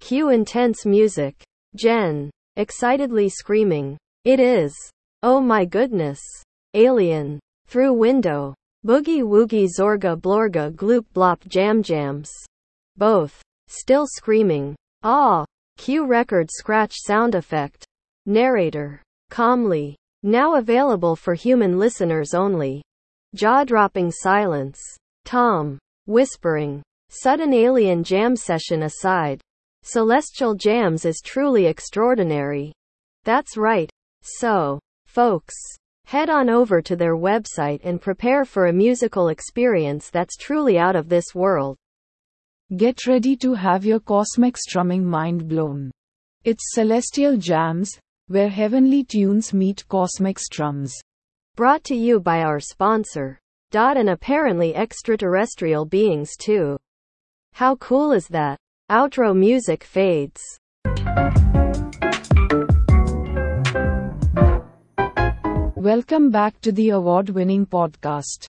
Cue 0.00 0.30
intense 0.30 0.86
music. 0.86 1.34
Jen, 1.76 2.30
excitedly 2.56 3.28
screaming. 3.28 3.98
It 4.24 4.40
is. 4.40 4.74
Oh 5.22 5.42
my 5.42 5.66
goodness. 5.66 6.20
Alien. 6.72 7.38
Through 7.66 7.92
window. 7.92 8.54
Boogie 8.86 9.22
woogie 9.22 9.68
zorga 9.68 10.16
blorga 10.16 10.72
gloop 10.72 11.04
blop 11.14 11.46
jam 11.48 11.82
jams. 11.82 12.30
Both. 12.96 13.42
Still 13.66 14.06
screaming. 14.06 14.76
Ah. 15.02 15.44
Cue 15.76 16.06
record 16.06 16.48
scratch 16.50 16.94
sound 16.96 17.34
effect. 17.34 17.84
Narrator. 18.26 19.02
Calmly. 19.30 19.96
Now 20.22 20.56
available 20.56 21.16
for 21.16 21.34
human 21.34 21.78
listeners 21.78 22.34
only. 22.34 22.82
Jaw 23.34 23.64
dropping 23.64 24.10
silence. 24.10 24.80
Tom. 25.24 25.78
Whispering. 26.06 26.82
Sudden 27.10 27.52
alien 27.52 28.04
jam 28.04 28.36
session 28.36 28.82
aside. 28.84 29.40
Celestial 29.82 30.54
Jams 30.54 31.04
is 31.04 31.22
truly 31.24 31.66
extraordinary. 31.66 32.72
That's 33.24 33.56
right. 33.56 33.90
So, 34.22 34.78
folks, 35.06 35.54
head 36.08 36.30
on 36.30 36.48
over 36.48 36.80
to 36.80 36.96
their 36.96 37.16
website 37.16 37.80
and 37.84 38.00
prepare 38.00 38.46
for 38.46 38.68
a 38.68 38.72
musical 38.72 39.28
experience 39.28 40.08
that's 40.08 40.38
truly 40.38 40.78
out 40.78 40.96
of 40.96 41.10
this 41.10 41.34
world. 41.34 41.76
Get 42.74 43.06
ready 43.06 43.36
to 43.36 43.52
have 43.52 43.84
your 43.84 44.00
cosmic 44.00 44.56
strumming 44.56 45.04
mind 45.04 45.46
blown. 45.48 45.90
It's 46.44 46.72
Celestial 46.72 47.36
Jams, 47.36 47.90
where 48.28 48.48
heavenly 48.48 49.04
tunes 49.04 49.52
meet 49.52 49.86
cosmic 49.88 50.38
strums. 50.38 50.94
Brought 51.56 51.84
to 51.84 51.94
you 51.94 52.20
by 52.20 52.40
our 52.40 52.58
sponsor. 52.58 53.38
Dot 53.70 53.98
and 53.98 54.08
apparently 54.08 54.74
extraterrestrial 54.74 55.84
beings 55.84 56.36
too. 56.38 56.78
How 57.52 57.76
cool 57.76 58.12
is 58.12 58.28
that? 58.28 58.56
Outro 58.90 59.36
music 59.36 59.84
fades. 59.84 60.40
Welcome 65.88 66.30
back 66.30 66.60
to 66.60 66.70
the 66.70 66.90
award 66.90 67.30
winning 67.30 67.64
podcast. 67.64 68.44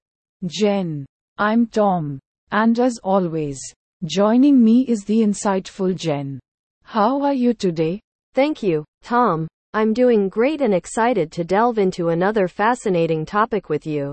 Jen. 0.45 1.05
I'm 1.37 1.67
Tom. 1.67 2.19
And 2.51 2.77
as 2.77 2.99
always, 3.01 3.57
joining 4.03 4.61
me 4.61 4.81
is 4.89 5.05
the 5.05 5.19
insightful 5.19 5.95
Jen. 5.95 6.41
How 6.83 7.21
are 7.21 7.33
you 7.33 7.53
today? 7.53 8.01
Thank 8.33 8.61
you, 8.61 8.83
Tom. 9.03 9.47
I'm 9.73 9.93
doing 9.93 10.27
great 10.27 10.59
and 10.59 10.73
excited 10.73 11.31
to 11.31 11.45
delve 11.45 11.77
into 11.77 12.09
another 12.09 12.49
fascinating 12.49 13.25
topic 13.25 13.69
with 13.69 13.87
you. 13.87 14.11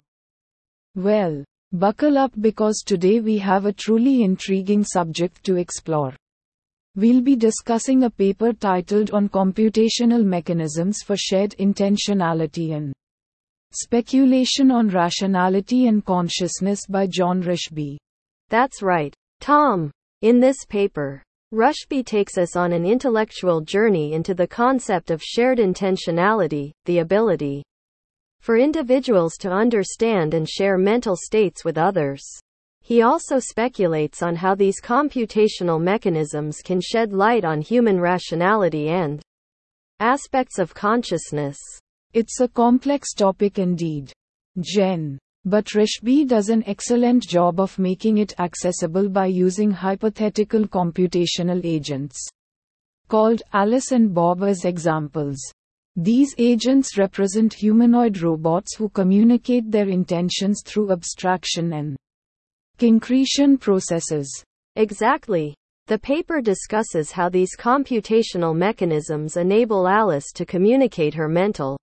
Well, 0.94 1.42
buckle 1.72 2.18
up 2.18 2.30
because 2.40 2.84
today 2.86 3.18
we 3.18 3.38
have 3.38 3.66
a 3.66 3.72
truly 3.72 4.22
intriguing 4.22 4.84
subject 4.84 5.42
to 5.46 5.56
explore. 5.56 6.14
We'll 6.94 7.22
be 7.22 7.34
discussing 7.34 8.04
a 8.04 8.10
paper 8.10 8.52
titled 8.52 9.10
On 9.10 9.28
Computational 9.28 10.24
Mechanisms 10.24 11.02
for 11.02 11.16
Shared 11.16 11.56
Intentionality 11.58 12.70
and 12.76 12.94
Speculation 13.78 14.70
on 14.70 14.88
Rationality 14.88 15.86
and 15.86 16.02
Consciousness 16.02 16.86
by 16.88 17.06
John 17.06 17.42
Rushby. 17.42 17.98
That's 18.48 18.80
right, 18.80 19.14
Tom. 19.40 19.90
In 20.22 20.40
this 20.40 20.64
paper, 20.64 21.22
Rushby 21.52 22.02
takes 22.02 22.38
us 22.38 22.56
on 22.56 22.72
an 22.72 22.86
intellectual 22.86 23.60
journey 23.60 24.14
into 24.14 24.32
the 24.32 24.46
concept 24.46 25.10
of 25.10 25.22
shared 25.22 25.58
intentionality, 25.58 26.72
the 26.86 27.00
ability 27.00 27.62
for 28.40 28.56
individuals 28.56 29.34
to 29.40 29.50
understand 29.50 30.32
and 30.32 30.48
share 30.48 30.78
mental 30.78 31.14
states 31.14 31.62
with 31.62 31.76
others. 31.76 32.24
He 32.80 33.02
also 33.02 33.38
speculates 33.38 34.22
on 34.22 34.36
how 34.36 34.54
these 34.54 34.80
computational 34.80 35.78
mechanisms 35.78 36.62
can 36.64 36.80
shed 36.80 37.12
light 37.12 37.44
on 37.44 37.60
human 37.60 38.00
rationality 38.00 38.88
and 38.88 39.22
Aspects 40.00 40.58
of 40.58 40.74
consciousness. 40.74 41.56
It's 42.12 42.40
a 42.40 42.48
complex 42.48 43.12
topic 43.12 43.58
indeed. 43.58 44.12
Jen. 44.60 45.18
But 45.44 45.74
Rushby 45.74 46.24
does 46.24 46.48
an 46.48 46.64
excellent 46.66 47.22
job 47.22 47.60
of 47.60 47.78
making 47.78 48.18
it 48.18 48.34
accessible 48.40 49.08
by 49.08 49.26
using 49.26 49.70
hypothetical 49.70 50.66
computational 50.66 51.64
agents. 51.64 52.16
Called 53.08 53.42
Alice 53.52 53.92
and 53.92 54.12
Bob 54.12 54.42
as 54.42 54.64
examples. 54.64 55.36
These 55.94 56.34
agents 56.38 56.98
represent 56.98 57.54
humanoid 57.54 58.20
robots 58.20 58.76
who 58.76 58.88
communicate 58.88 59.70
their 59.70 59.88
intentions 59.88 60.62
through 60.64 60.90
abstraction 60.90 61.72
and 61.72 61.96
concretion 62.78 63.56
processes. 63.56 64.28
Exactly. 64.74 65.54
The 65.86 65.98
paper 65.98 66.40
discusses 66.40 67.12
how 67.12 67.28
these 67.28 67.56
computational 67.56 68.56
mechanisms 68.56 69.36
enable 69.36 69.86
Alice 69.86 70.32
to 70.34 70.44
communicate 70.44 71.14
her 71.14 71.28
mental 71.28 71.78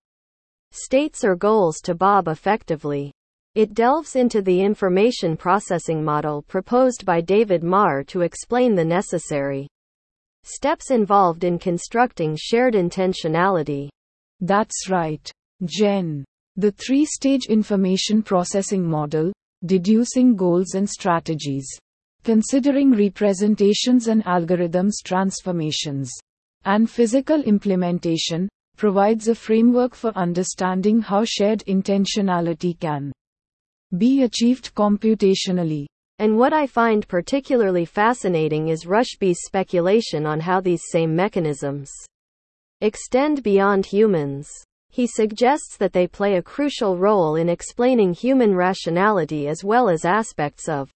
states 0.74 1.24
or 1.24 1.36
goals 1.36 1.80
to 1.80 1.94
Bob 1.94 2.28
effectively. 2.28 3.12
It 3.54 3.72
delves 3.72 4.16
into 4.16 4.42
the 4.42 4.60
information 4.60 5.36
processing 5.36 6.04
model 6.04 6.42
proposed 6.42 7.06
by 7.06 7.20
David 7.20 7.62
Marr 7.62 8.04
to 8.04 8.22
explain 8.22 8.74
the 8.74 8.84
necessary 8.84 9.68
steps 10.42 10.90
involved 10.90 11.44
in 11.44 11.58
constructing 11.58 12.36
shared 12.38 12.74
intentionality. 12.74 13.88
That's 14.40 14.90
right. 14.90 15.30
Jen. 15.64 16.24
The 16.56 16.72
three 16.72 17.04
stage 17.04 17.46
information 17.48 18.22
processing 18.22 18.84
model, 18.84 19.32
deducing 19.64 20.36
goals 20.36 20.74
and 20.74 20.90
strategies 20.90 21.66
considering 22.24 22.90
representations 22.90 24.08
and 24.08 24.24
algorithms 24.24 24.94
transformations, 25.04 26.10
and 26.64 26.90
physical 26.90 27.42
implementation, 27.42 28.48
provides 28.76 29.28
a 29.28 29.34
framework 29.34 29.94
for 29.94 30.12
understanding 30.16 31.00
how 31.00 31.24
shared 31.24 31.64
intentionality 31.66 32.78
can 32.78 33.12
be 33.96 34.22
achieved 34.22 34.74
computationally. 34.74 35.86
And 36.18 36.38
what 36.38 36.52
I 36.52 36.66
find 36.66 37.06
particularly 37.08 37.84
fascinating 37.84 38.68
is 38.68 38.86
Rushby's 38.86 39.40
speculation 39.44 40.26
on 40.26 40.40
how 40.40 40.60
these 40.60 40.82
same 40.90 41.14
mechanisms 41.14 41.90
extend 42.80 43.42
beyond 43.42 43.86
humans. 43.86 44.50
He 44.90 45.08
suggests 45.08 45.76
that 45.78 45.92
they 45.92 46.06
play 46.06 46.36
a 46.36 46.42
crucial 46.42 46.96
role 46.96 47.34
in 47.34 47.48
explaining 47.48 48.14
human 48.14 48.54
rationality 48.54 49.48
as 49.48 49.64
well 49.64 49.88
as 49.88 50.04
aspects 50.04 50.68
of 50.68 50.88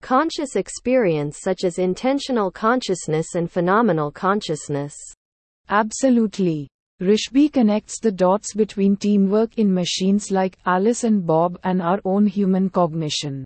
conscious 0.00 0.56
experience 0.56 1.40
such 1.40 1.64
as 1.64 1.78
intentional 1.78 2.50
consciousness 2.50 3.34
and 3.34 3.50
phenomenal 3.50 4.10
consciousness. 4.10 4.94
Absolutely. 5.68 6.68
Rushby 7.00 7.48
connects 7.48 8.00
the 8.00 8.10
dots 8.10 8.54
between 8.54 8.96
teamwork 8.96 9.56
in 9.56 9.72
machines 9.72 10.32
like 10.32 10.58
Alice 10.66 11.04
and 11.04 11.24
Bob 11.24 11.56
and 11.62 11.80
our 11.80 12.00
own 12.04 12.26
human 12.26 12.68
cognition. 12.68 13.44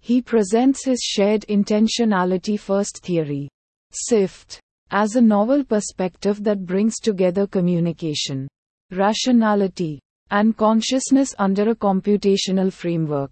He 0.00 0.20
presents 0.20 0.84
his 0.84 1.00
shared 1.00 1.46
intentionality 1.48 2.60
first 2.60 2.98
theory, 3.02 3.48
SIFT, 3.92 4.60
as 4.90 5.16
a 5.16 5.22
novel 5.22 5.64
perspective 5.64 6.44
that 6.44 6.66
brings 6.66 6.98
together 6.98 7.46
communication, 7.46 8.46
rationality, 8.90 9.98
and 10.30 10.54
consciousness 10.54 11.34
under 11.38 11.70
a 11.70 11.74
computational 11.74 12.70
framework. 12.70 13.30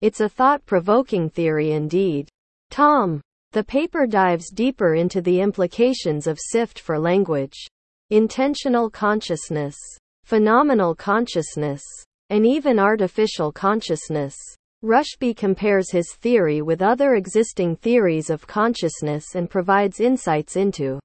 It's 0.00 0.20
a 0.20 0.30
thought 0.30 0.64
provoking 0.64 1.28
theory 1.28 1.72
indeed. 1.72 2.28
Tom. 2.70 3.20
The 3.52 3.64
paper 3.64 4.06
dives 4.06 4.50
deeper 4.50 4.94
into 4.94 5.20
the 5.20 5.40
implications 5.40 6.26
of 6.26 6.38
SIFT 6.38 6.78
for 6.80 6.98
language, 6.98 7.66
intentional 8.10 8.88
consciousness, 8.88 9.76
phenomenal 10.24 10.94
consciousness, 10.94 11.82
and 12.30 12.46
even 12.46 12.78
artificial 12.78 13.52
consciousness. 13.52 14.34
Rushby 14.82 15.34
compares 15.34 15.90
his 15.90 16.14
theory 16.14 16.62
with 16.62 16.80
other 16.80 17.16
existing 17.16 17.76
theories 17.76 18.30
of 18.30 18.46
consciousness 18.46 19.34
and 19.34 19.50
provides 19.50 20.00
insights 20.00 20.56
into 20.56 20.98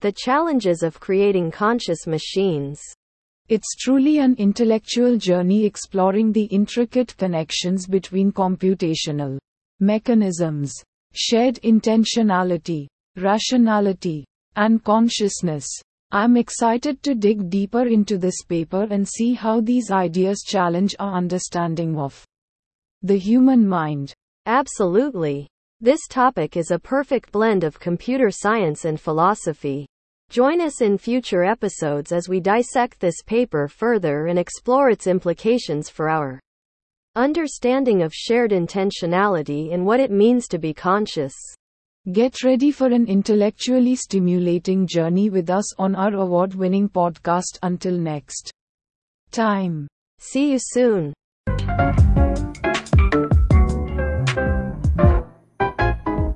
the 0.00 0.12
challenges 0.12 0.82
of 0.82 1.00
creating 1.00 1.50
conscious 1.50 2.06
machines. 2.06 2.80
It's 3.48 3.74
truly 3.76 4.18
an 4.18 4.36
intellectual 4.38 5.16
journey 5.16 5.64
exploring 5.64 6.30
the 6.32 6.44
intricate 6.44 7.16
connections 7.16 7.86
between 7.86 8.30
computational 8.30 9.38
mechanisms, 9.80 10.72
shared 11.12 11.56
intentionality, 11.62 12.86
rationality, 13.16 14.24
and 14.54 14.84
consciousness. 14.84 15.66
I'm 16.12 16.36
excited 16.36 17.04
to 17.04 17.14
dig 17.14 17.48
deeper 17.50 17.86
into 17.86 18.18
this 18.18 18.42
paper 18.42 18.84
and 18.90 19.06
see 19.06 19.34
how 19.34 19.60
these 19.60 19.92
ideas 19.92 20.42
challenge 20.44 20.96
our 20.98 21.14
understanding 21.14 21.96
of 21.96 22.24
the 23.02 23.16
human 23.16 23.64
mind. 23.64 24.12
Absolutely. 24.46 25.46
This 25.80 26.00
topic 26.08 26.56
is 26.56 26.72
a 26.72 26.80
perfect 26.80 27.30
blend 27.30 27.62
of 27.62 27.78
computer 27.78 28.28
science 28.28 28.84
and 28.84 29.00
philosophy. 29.00 29.86
Join 30.30 30.60
us 30.60 30.80
in 30.80 30.98
future 30.98 31.44
episodes 31.44 32.10
as 32.10 32.28
we 32.28 32.40
dissect 32.40 32.98
this 32.98 33.22
paper 33.24 33.68
further 33.68 34.26
and 34.26 34.38
explore 34.38 34.90
its 34.90 35.06
implications 35.06 35.88
for 35.88 36.08
our 36.08 36.40
understanding 37.14 38.02
of 38.02 38.12
shared 38.12 38.50
intentionality 38.50 39.72
and 39.72 39.86
what 39.86 40.00
it 40.00 40.10
means 40.10 40.48
to 40.48 40.58
be 40.58 40.74
conscious. 40.74 41.34
Get 42.08 42.42
ready 42.42 42.70
for 42.70 42.86
an 42.86 43.06
intellectually 43.08 43.94
stimulating 43.94 44.86
journey 44.86 45.28
with 45.28 45.50
us 45.50 45.74
on 45.78 45.94
our 45.94 46.14
award 46.14 46.54
winning 46.54 46.88
podcast. 46.88 47.58
Until 47.62 47.98
next 47.98 48.50
time. 49.30 49.86
See 50.18 50.52
you 50.52 50.58
soon. 50.58 51.12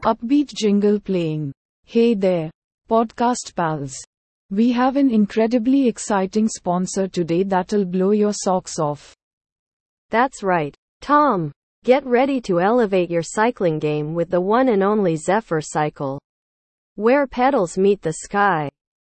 Upbeat 0.05 0.53
jingle 0.55 1.01
playing. 1.01 1.51
Hey 1.87 2.13
there. 2.13 2.51
Podcast 2.91 3.55
pals. 3.57 3.97
We 4.51 4.71
have 4.73 4.97
an 4.97 5.11
incredibly 5.11 5.89
exciting 5.89 6.47
sponsor 6.47 7.09
today 7.09 7.43
that'll 7.43 7.87
blow 7.87 8.11
your 8.11 8.35
socks 8.35 8.79
off. 8.79 9.15
That's 10.11 10.43
right. 10.43 10.77
Tom. 11.01 11.53
Get 11.85 12.07
ready 12.07 12.41
to 12.49 12.61
elevate 12.61 13.11
your 13.11 13.23
cycling 13.23 13.79
game 13.79 14.15
with 14.15 14.31
the 14.31 14.41
one 14.41 14.71
and 14.71 14.83
only 14.83 15.17
Zephyr 15.17 15.61
Cycle. 15.61 16.19
Where 16.95 17.27
pedals 17.27 17.77
meet 17.77 18.01
the 18.01 18.15
sky. 18.25 18.71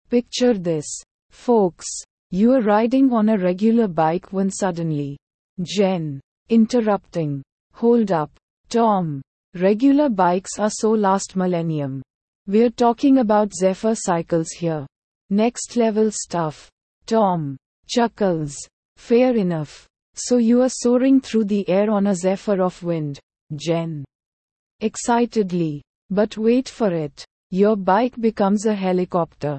Picture 0.09 0.55
this. 0.55 0.87
Folks. 1.31 1.89
You're 2.31 2.63
riding 2.63 3.13
on 3.13 3.31
a 3.31 3.37
regular 3.37 3.89
bike 3.89 4.33
when 4.33 4.53
suddenly. 4.53 5.19
Jen. 5.61 6.21
Interrupting. 6.49 7.43
Hold 7.73 8.13
up. 8.13 8.31
Tom. 8.69 9.21
Regular 9.57 10.09
bikes 10.09 10.61
are 10.61 10.71
so 10.71 10.93
last 10.93 11.35
millennium. 11.35 12.03
We're 12.47 12.71
talking 12.71 13.19
about 13.19 13.53
Zephyr 13.53 13.97
cycles 13.97 14.51
here. 14.51 14.87
Next 15.29 15.77
level 15.77 16.13
stuff. 16.13 16.71
Tom. 17.07 17.57
Chuckles. 17.89 18.55
Fair 18.97 19.35
enough. 19.35 19.90
So 20.23 20.37
you 20.37 20.61
are 20.61 20.69
soaring 20.69 21.23
through 21.23 21.45
the 21.45 21.67
air 21.67 21.91
on 21.91 22.07
a 22.07 22.15
zephyr 22.15 22.61
of 22.61 22.83
wind. 22.83 23.19
Jen. 23.57 24.05
Excitedly. 24.81 25.83
But 26.11 26.37
wait 26.37 26.69
for 26.69 26.93
it. 26.93 27.25
Your 27.51 27.75
bike 27.75 28.21
becomes 28.21 28.67
a 28.67 28.75
helicopter. 28.75 29.59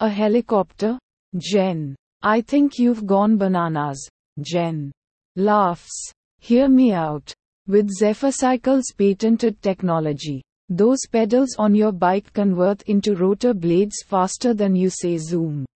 A 0.00 0.08
helicopter? 0.08 0.98
Jen. 1.36 1.94
I 2.22 2.40
think 2.40 2.78
you've 2.78 3.04
gone 3.04 3.36
bananas. 3.36 4.08
Jen. 4.40 4.92
Laughs. 5.36 6.10
Hear 6.40 6.68
me 6.68 6.92
out. 6.92 7.34
With 7.66 7.90
Zephyr 7.90 8.32
Cycle's 8.32 8.90
patented 8.96 9.60
technology, 9.60 10.42
those 10.70 11.00
pedals 11.12 11.54
on 11.58 11.74
your 11.74 11.92
bike 11.92 12.32
convert 12.32 12.80
into 12.82 13.14
rotor 13.14 13.52
blades 13.52 14.02
faster 14.06 14.54
than 14.54 14.74
you 14.74 14.88
say 14.88 15.18
zoom. 15.18 15.66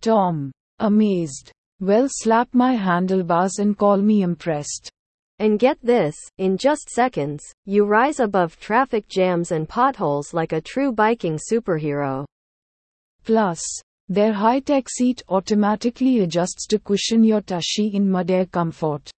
Tom. 0.00 0.50
Amazed. 0.80 1.52
Well, 1.80 2.08
slap 2.08 2.48
my 2.54 2.72
handlebars 2.72 3.58
and 3.58 3.76
call 3.76 3.98
me 3.98 4.22
impressed. 4.22 4.90
And 5.38 5.58
get 5.58 5.78
this, 5.82 6.16
in 6.38 6.56
just 6.56 6.88
seconds, 6.88 7.44
you 7.66 7.84
rise 7.84 8.18
above 8.18 8.58
traffic 8.58 9.08
jams 9.08 9.52
and 9.52 9.68
potholes 9.68 10.32
like 10.32 10.52
a 10.52 10.60
true 10.60 10.90
biking 10.90 11.38
superhero. 11.38 12.24
Plus, 13.24 13.62
their 14.08 14.32
high 14.32 14.60
tech 14.60 14.88
seat 14.88 15.22
automatically 15.28 16.20
adjusts 16.20 16.66
to 16.68 16.78
cushion 16.78 17.22
your 17.22 17.42
tushy 17.42 17.88
in 17.88 18.10
mid-air 18.10 18.46
comfort. 18.46 19.10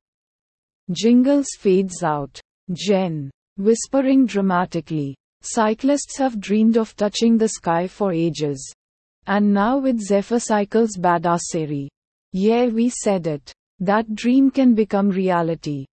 Jingles 0.90 1.48
fades 1.56 2.02
out. 2.02 2.40
Jen. 2.72 3.30
Whispering 3.56 4.26
dramatically. 4.26 5.14
Cyclists 5.42 6.16
have 6.18 6.40
dreamed 6.40 6.76
of 6.76 6.96
touching 6.96 7.38
the 7.38 7.48
sky 7.48 7.86
for 7.86 8.12
ages. 8.12 8.72
And 9.26 9.54
now 9.54 9.78
with 9.78 10.00
Zephyr 10.00 10.40
Cycle's 10.40 10.96
badassery. 10.96 11.88
Yeah, 12.32 12.66
we 12.66 12.90
said 12.90 13.26
it. 13.26 13.52
That 13.80 14.14
dream 14.14 14.50
can 14.50 14.74
become 14.74 15.08
reality. 15.08 15.86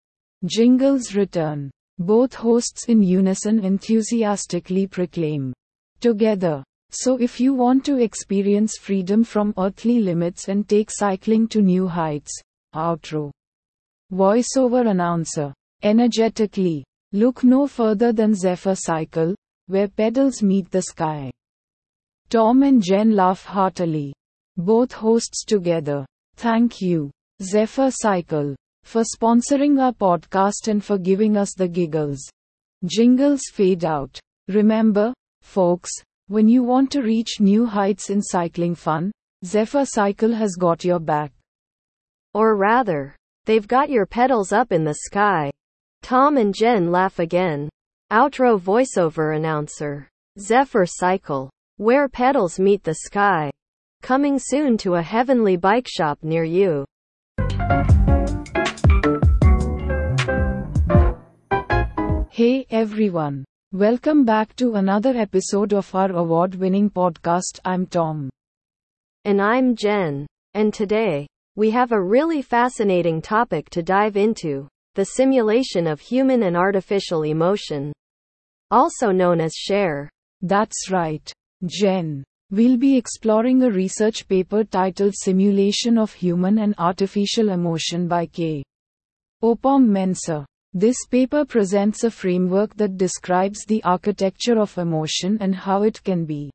Jingles 0.45 1.15
return. 1.15 1.71
Both 1.99 2.35
hosts 2.35 2.87
in 2.89 3.03
unison 3.03 3.65
enthusiastically 3.65 4.87
proclaim. 4.87 5.53
Together. 6.01 6.65
So 6.91 7.17
if 7.21 7.41
you 7.41 7.55
want 7.55 7.85
to 7.87 7.99
experience 7.99 8.77
freedom 8.79 9.23
from 9.25 9.55
earthly 9.59 10.01
limits 10.01 10.49
and 10.49 10.69
take 10.69 10.91
cycling 10.91 11.49
to 11.49 11.63
new 11.63 11.87
heights, 11.87 12.33
outro. 12.75 13.31
Voiceover 14.13 14.91
announcer. 14.91 15.53
Energetically. 15.83 16.85
Look 17.13 17.45
no 17.45 17.67
further 17.69 18.13
than 18.13 18.35
Zephyr 18.35 18.75
Cycle, 18.75 19.35
where 19.67 19.89
pedals 19.89 20.43
meet 20.43 20.71
the 20.71 20.83
sky. 20.83 21.31
Tom 22.29 22.65
and 22.65 22.83
Jen 22.83 23.15
laugh 23.15 23.45
heartily. 23.45 24.13
Both 24.57 24.93
hosts 24.93 25.45
together. 25.45 26.05
Thank 26.37 26.81
you, 26.81 27.11
Zephyr 27.43 27.91
Cycle, 27.91 28.55
for 28.83 29.03
sponsoring 29.03 29.81
our 29.81 29.93
podcast 29.93 30.69
and 30.69 30.85
for 30.85 30.99
giving 30.99 31.37
us 31.37 31.55
the 31.55 31.69
giggles. 31.69 32.21
Jingles 32.85 33.43
fade 33.53 33.85
out. 33.85 34.19
Remember, 34.49 35.15
folks, 35.43 35.91
when 36.29 36.49
you 36.49 36.63
want 36.63 36.91
to 36.93 37.03
reach 37.03 37.41
new 37.41 37.67
heights 37.67 38.11
in 38.11 38.21
cycling 38.21 38.75
fun, 38.75 39.13
Zephyr 39.45 39.85
Cycle 39.85 40.33
has 40.33 40.57
got 40.59 40.85
your 40.85 40.99
back. 40.99 41.33
Or 42.35 42.57
rather, 42.57 43.15
they've 43.45 43.67
got 43.67 43.91
your 43.91 44.07
pedals 44.07 44.53
up 44.53 44.73
in 44.73 44.85
the 44.85 44.97
sky. 45.07 45.51
Tom 46.03 46.37
and 46.37 46.55
Jen 46.55 46.91
laugh 46.91 47.19
again. 47.19 47.69
Outro 48.13 48.59
voiceover 48.59 49.37
announcer. 49.37 50.09
Zephyr 50.39 50.85
Cycle. 50.87 51.51
Where 51.77 52.09
pedals 52.09 52.59
meet 52.59 52.83
the 52.83 52.95
sky. 52.95 53.51
Coming 54.05 54.39
soon 54.39 54.77
to 54.85 54.97
a 54.97 55.03
heavenly 55.03 55.57
bike 55.57 55.89
shop 55.89 56.19
near 56.21 56.45
you. 56.45 56.85
Hey 62.31 62.67
everyone. 62.69 63.47
Welcome 63.73 64.27
back 64.27 64.55
to 64.57 64.75
another 64.75 65.17
episode 65.17 65.73
of 65.73 65.95
our 65.95 66.13
award 66.13 66.55
winning 66.55 66.91
podcast. 66.91 67.61
I'm 67.65 67.87
Tom. 67.87 68.29
And 69.25 69.41
I'm 69.41 69.75
Jen. 69.75 70.27
And 70.53 70.75
today, 70.75 71.27
we 71.57 71.71
have 71.71 71.93
a 71.93 72.03
really 72.03 72.43
fascinating 72.43 73.23
topic 73.23 73.71
to 73.71 73.83
dive 73.83 74.19
into 74.19 74.69
the 74.97 75.07
simulation 75.07 75.87
of 75.87 75.99
human 75.99 76.43
and 76.43 76.59
artificial 76.59 77.23
emotion, 77.23 77.95
also 78.71 79.13
known 79.13 79.41
as 79.41 79.55
SHARE. 79.55 80.11
That's 80.43 80.91
right, 80.91 81.33
Jen. 81.65 82.23
We'll 82.55 82.77
be 82.77 82.97
exploring 82.97 83.65
a 83.65 83.69
research 83.69 84.29
paper 84.29 84.63
titled 84.63 85.15
Simulation 85.17 85.99
of 85.99 86.13
Human 86.13 86.59
and 86.61 86.73
Artificial 86.79 87.49
Emotion 87.49 88.07
by 88.07 88.27
K. 88.27 88.63
Oppong 89.43 89.89
Mensah. 89.89 90.45
This 90.73 91.05
paper 91.11 91.45
presents 91.45 92.05
a 92.05 92.13
framework 92.13 92.77
that 92.77 92.97
describes 92.97 93.65
the 93.65 93.83
architecture 93.83 94.61
of 94.61 94.79
emotion 94.79 95.37
and 95.41 95.53
how 95.53 95.83
it 95.83 96.01
can 96.05 96.27
be 96.27 96.53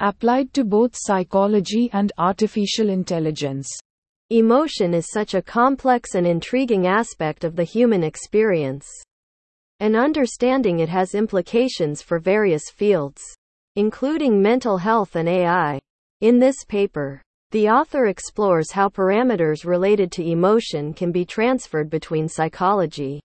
applied 0.00 0.52
to 0.54 0.64
both 0.64 0.96
psychology 0.96 1.88
and 1.92 2.10
artificial 2.18 2.90
intelligence. 2.90 3.68
Emotion 4.30 4.92
is 4.92 5.08
such 5.08 5.34
a 5.34 5.42
complex 5.42 6.16
and 6.16 6.26
intriguing 6.26 6.88
aspect 6.88 7.44
of 7.44 7.54
the 7.54 7.62
human 7.62 8.02
experience. 8.02 8.88
And 9.78 9.94
understanding 9.94 10.80
it 10.80 10.88
has 10.88 11.14
implications 11.14 12.02
for 12.02 12.18
various 12.18 12.70
fields, 12.70 13.22
including 13.76 14.40
mental 14.40 14.76
health 14.76 15.16
and 15.16 15.28
AI. 15.28 15.80
In 16.20 16.38
this 16.38 16.64
paper, 16.64 17.22
the 17.52 17.68
author 17.68 18.06
explores 18.06 18.70
how 18.70 18.88
parameters 18.88 19.64
related 19.64 20.10
to 20.12 20.24
emotion 20.24 20.94
can 20.94 21.12
be 21.12 21.24
transferred 21.24 21.90
between 21.90 22.28
psychology, 22.28 23.20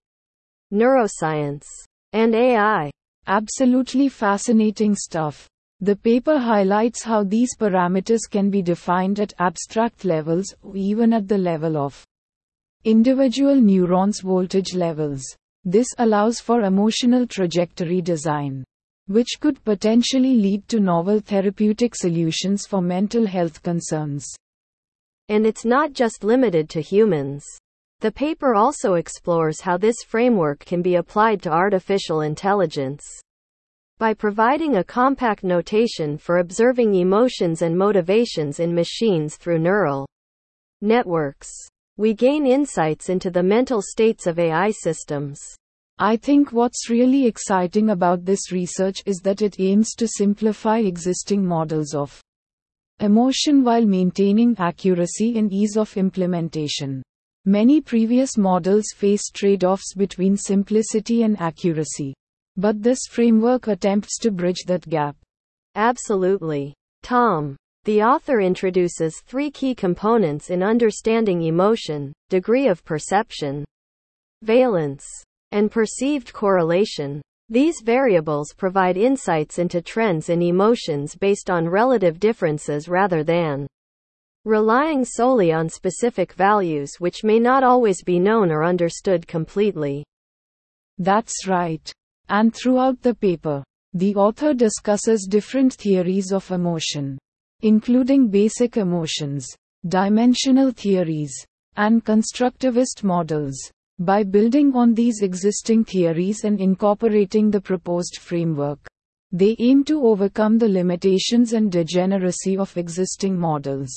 neuroscience, 0.74 1.66
and 2.14 2.36
AI. 2.36 2.92
Absolutely 3.28 4.10
fascinating 4.10 4.96
stuff. 4.96 5.48
The 5.80 5.96
paper 5.96 6.40
highlights 6.40 7.04
how 7.04 7.24
these 7.24 7.56
parameters 7.56 8.22
can 8.30 8.50
be 8.50 8.62
defined 8.62 9.20
at 9.20 9.34
abstract 9.38 10.06
levels, 10.06 10.56
even 10.74 11.14
at 11.14 11.28
the 11.28 11.38
level 11.38 11.78
of 11.78 12.04
individual 12.84 13.56
neurons' 13.56 14.22
voltage 14.22 14.74
levels. 14.74 15.24
This 15.64 15.88
allows 16.00 16.40
for 16.40 16.62
emotional 16.62 17.28
trajectory 17.28 18.02
design, 18.02 18.64
which 19.08 19.40
could 19.40 19.64
potentially 19.64 20.36
lead 20.36 20.68
to 20.68 20.80
novel 20.80 21.20
therapeutic 21.20 21.96
solutions 21.96 22.66
for 22.66 22.82
mental 22.82 23.26
health 23.26 23.64
concerns. 23.64 24.26
And 25.30 25.46
it's 25.46 25.66
not 25.66 25.94
just 25.94 26.24
limited 26.24 26.70
to 26.70 26.82
humans. 26.82 27.46
The 28.00 28.12
paper 28.12 28.54
also 28.54 28.94
explores 28.94 29.62
how 29.62 29.78
this 29.78 30.04
framework 30.08 30.60
can 30.60 30.82
be 30.82 30.96
applied 30.96 31.42
to 31.44 31.52
artificial 31.52 32.22
intelligence. 32.22 33.04
By 33.98 34.14
providing 34.14 34.76
a 34.76 34.84
compact 34.84 35.44
notation 35.44 36.20
for 36.20 36.38
observing 36.38 36.94
emotions 36.94 37.64
and 37.64 37.76
motivations 37.76 38.60
in 38.60 38.76
machines 38.76 39.38
through 39.38 39.58
neural 39.58 40.08
networks, 40.82 41.50
we 41.98 42.14
gain 42.14 42.46
insights 42.46 43.10
into 43.10 43.32
the 43.32 43.42
mental 43.42 43.82
states 43.82 44.28
of 44.28 44.38
AI 44.38 44.70
systems. 44.70 45.40
I 46.00 46.16
think 46.16 46.54
what's 46.54 46.92
really 46.92 47.26
exciting 47.26 47.90
about 47.90 48.24
this 48.24 48.52
research 48.52 49.02
is 49.08 49.18
that 49.24 49.42
it 49.42 49.60
aims 49.60 49.96
to 49.96 50.08
simplify 50.08 50.78
existing 50.78 51.44
models 51.44 51.96
of 51.96 52.22
emotion 53.00 53.64
while 53.64 53.84
maintaining 53.84 54.56
accuracy 54.60 55.40
and 55.40 55.52
ease 55.52 55.76
of 55.76 55.98
implementation. 55.98 57.02
Many 57.46 57.82
previous 57.82 58.38
models 58.38 58.86
face 58.96 59.32
trade 59.34 59.64
offs 59.64 59.96
between 59.96 60.38
simplicity 60.38 61.24
and 61.24 61.40
accuracy. 61.42 62.14
But 62.58 62.84
this 62.84 63.00
framework 63.10 63.66
attempts 63.66 64.20
to 64.20 64.30
bridge 64.30 64.66
that 64.68 64.88
gap. 64.88 65.16
Absolutely. 65.74 66.76
Tom. 67.02 67.56
The 67.86 68.04
author 68.04 68.40
introduces 68.40 69.20
three 69.26 69.50
key 69.50 69.74
components 69.74 70.52
in 70.52 70.62
understanding 70.62 71.42
emotion 71.44 72.14
degree 72.30 72.68
of 72.68 72.86
perception, 72.86 73.66
valence, 74.44 75.06
and 75.52 75.72
perceived 75.72 76.34
correlation. 76.34 77.22
These 77.50 77.82
variables 77.84 78.54
provide 78.54 78.98
insights 78.98 79.58
into 79.60 79.82
trends 79.82 80.30
in 80.30 80.42
emotions 80.42 81.16
based 81.16 81.50
on 81.50 81.70
relative 81.70 82.20
differences 82.20 82.90
rather 82.90 83.24
than 83.24 83.68
relying 84.44 85.04
solely 85.06 85.52
on 85.52 85.70
specific 85.70 86.34
values 86.34 86.92
which 87.00 87.24
may 87.24 87.40
not 87.40 87.64
always 87.64 88.04
be 88.04 88.20
known 88.20 88.52
or 88.52 88.64
understood 88.64 89.28
completely. 89.28 90.04
That's 90.98 91.48
right. 91.48 91.92
And 92.30 92.54
throughout 92.54 93.02
the 93.02 93.16
paper, 93.16 93.64
the 93.94 94.16
author 94.16 94.54
discusses 94.54 95.28
different 95.30 95.74
theories 95.74 96.32
of 96.32 96.52
emotion, 96.52 97.18
including 97.62 98.30
basic 98.30 98.78
emotions, 98.78 99.48
dimensional 99.88 100.72
theories, 100.72 101.34
and 101.78 102.04
constructivist 102.04 103.04
models. 103.04 103.58
By 104.00 104.22
building 104.22 104.76
on 104.76 104.94
these 104.94 105.24
existing 105.24 105.86
theories 105.86 106.44
and 106.44 106.62
incorporating 106.62 107.50
the 107.50 107.60
proposed 107.60 108.20
framework, 108.20 108.78
they 109.32 109.56
aim 109.58 109.84
to 109.86 110.06
overcome 110.06 110.60
the 110.60 110.70
limitations 110.70 111.54
and 111.54 111.72
degeneracy 111.72 112.58
of 112.58 112.78
existing 112.78 113.36
models. 113.36 113.90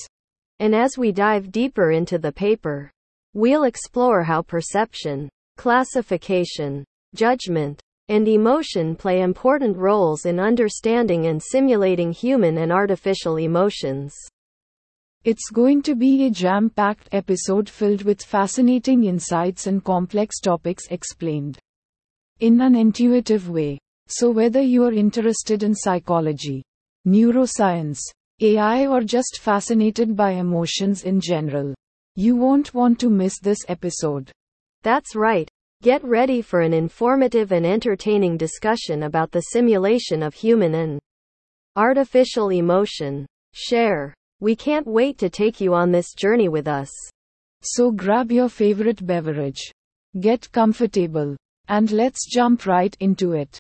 And 0.59 0.75
as 0.75 0.97
we 0.97 1.13
dive 1.13 1.53
deeper 1.53 1.91
into 1.91 2.17
the 2.17 2.33
paper, 2.33 2.91
we'll 3.35 3.65
explore 3.65 4.23
how 4.23 4.41
perception, 4.41 5.29
classification, 5.59 6.83
judgment, 7.15 7.79
and 8.09 8.27
emotion 8.27 8.97
play 8.97 9.21
important 9.21 9.77
roles 9.77 10.25
in 10.25 10.41
understanding 10.41 11.27
and 11.27 11.43
simulating 11.43 12.11
human 12.11 12.57
and 12.57 12.73
artificial 12.73 13.37
emotions. 13.37 14.15
It's 15.23 15.51
going 15.51 15.83
to 15.83 15.95
be 15.95 16.25
a 16.25 16.31
jam 16.31 16.71
packed 16.71 17.11
episode 17.13 17.69
filled 17.69 18.05
with 18.05 18.23
fascinating 18.23 19.05
insights 19.05 19.67
and 19.67 19.85
complex 19.85 20.41
topics 20.41 20.87
explained 20.91 21.59
in 22.39 22.59
an 22.63 22.75
intuitive 22.75 23.51
way. 23.51 23.79
So, 24.09 24.31
whether 24.31 24.63
you 24.63 24.83
are 24.85 24.95
interested 24.95 25.63
in 25.63 25.75
psychology, 25.75 26.63
neuroscience, 27.07 28.01
AI 28.41 28.87
or 28.87 29.03
just 29.03 29.41
fascinated 29.43 30.17
by 30.17 30.31
emotions 30.31 31.05
in 31.05 31.21
general. 31.21 31.75
You 32.17 32.37
won't 32.37 32.73
want 32.73 32.99
to 33.01 33.11
miss 33.11 33.39
this 33.39 33.59
episode. 33.69 34.33
That's 34.83 35.15
right. 35.15 35.51
Get 35.83 36.03
ready 36.03 36.41
for 36.41 36.63
an 36.63 36.73
informative 36.73 37.53
and 37.53 37.67
entertaining 37.67 38.39
discussion 38.39 39.03
about 39.03 39.33
the 39.33 39.43
simulation 39.53 40.23
of 40.23 40.33
human 40.33 40.75
and 40.77 40.99
artificial 41.77 42.49
emotion. 42.49 43.27
SHARE. 43.53 44.15
We 44.41 44.57
can't 44.57 44.87
wait 44.87 45.19
to 45.19 45.29
take 45.29 45.61
you 45.61 45.75
on 45.75 45.93
this 45.93 46.15
journey 46.15 46.49
with 46.49 46.67
us. 46.67 46.91
So 47.63 47.91
grab 47.91 48.33
your 48.33 48.49
favorite 48.49 49.07
beverage, 49.07 49.71
get 50.19 50.51
comfortable, 50.51 51.37
and 51.69 51.91
let's 51.93 52.27
jump 52.27 52.65
right 52.65 52.97
into 53.01 53.33
it. 53.33 53.59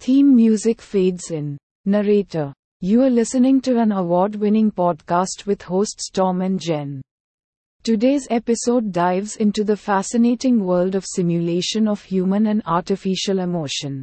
Theme 0.00 0.34
music 0.34 0.80
fades 0.80 1.30
in. 1.30 1.56
Narrator. 1.84 2.52
You 2.80 3.02
are 3.04 3.10
listening 3.10 3.60
to 3.62 3.78
an 3.78 3.92
award 3.92 4.34
winning 4.34 4.72
podcast 4.72 5.46
with 5.46 5.62
hosts 5.62 6.10
Tom 6.10 6.42
and 6.42 6.60
Jen. 6.60 7.00
Today's 7.84 8.26
episode 8.28 8.90
dives 8.90 9.36
into 9.36 9.62
the 9.62 9.76
fascinating 9.76 10.64
world 10.64 10.96
of 10.96 11.06
simulation 11.06 11.86
of 11.86 12.02
human 12.02 12.48
and 12.48 12.62
artificial 12.66 13.38
emotion. 13.38 14.02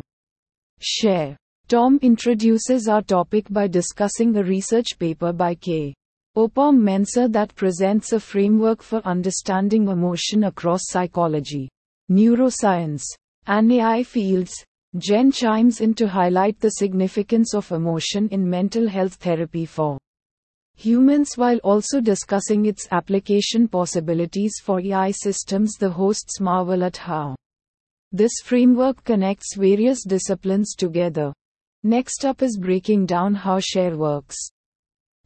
SHARE. 0.79 1.35
Tom 1.67 1.99
introduces 2.01 2.87
our 2.87 3.01
topic 3.01 3.45
by 3.49 3.67
discussing 3.67 4.37
a 4.37 4.43
research 4.43 4.97
paper 4.97 5.33
by 5.33 5.55
K. 5.55 5.93
Oppong 6.35 6.79
Mensah 6.79 7.31
that 7.31 7.53
presents 7.53 8.11
a 8.11 8.19
framework 8.19 8.81
for 8.81 9.05
understanding 9.05 9.87
emotion 9.87 10.45
across 10.45 10.81
psychology, 10.85 11.69
neuroscience, 12.09 13.03
and 13.45 13.71
AI 13.71 14.01
fields. 14.01 14.51
Jen 14.97 15.31
chimes 15.31 15.79
in 15.79 15.93
to 15.93 16.07
highlight 16.07 16.59
the 16.59 16.71
significance 16.71 17.53
of 17.53 17.71
emotion 17.71 18.27
in 18.29 18.49
mental 18.49 18.87
health 18.87 19.13
therapy 19.15 19.67
for 19.67 19.99
humans 20.75 21.33
while 21.35 21.59
also 21.59 22.01
discussing 22.01 22.65
its 22.65 22.87
application 22.89 23.67
possibilities 23.67 24.53
for 24.59 24.79
AI 24.81 25.11
systems. 25.11 25.73
The 25.73 25.91
hosts 25.91 26.39
marvel 26.39 26.83
at 26.83 26.97
how 26.97 27.35
this 28.11 28.33
framework 28.43 29.03
connects 29.03 29.55
various 29.55 30.03
disciplines 30.03 30.73
together. 30.73 31.31
Next 31.83 32.25
up 32.25 32.41
is 32.41 32.57
breaking 32.57 33.05
down 33.05 33.35
how 33.35 33.59
SHARE 33.59 33.97
works. 33.97 34.35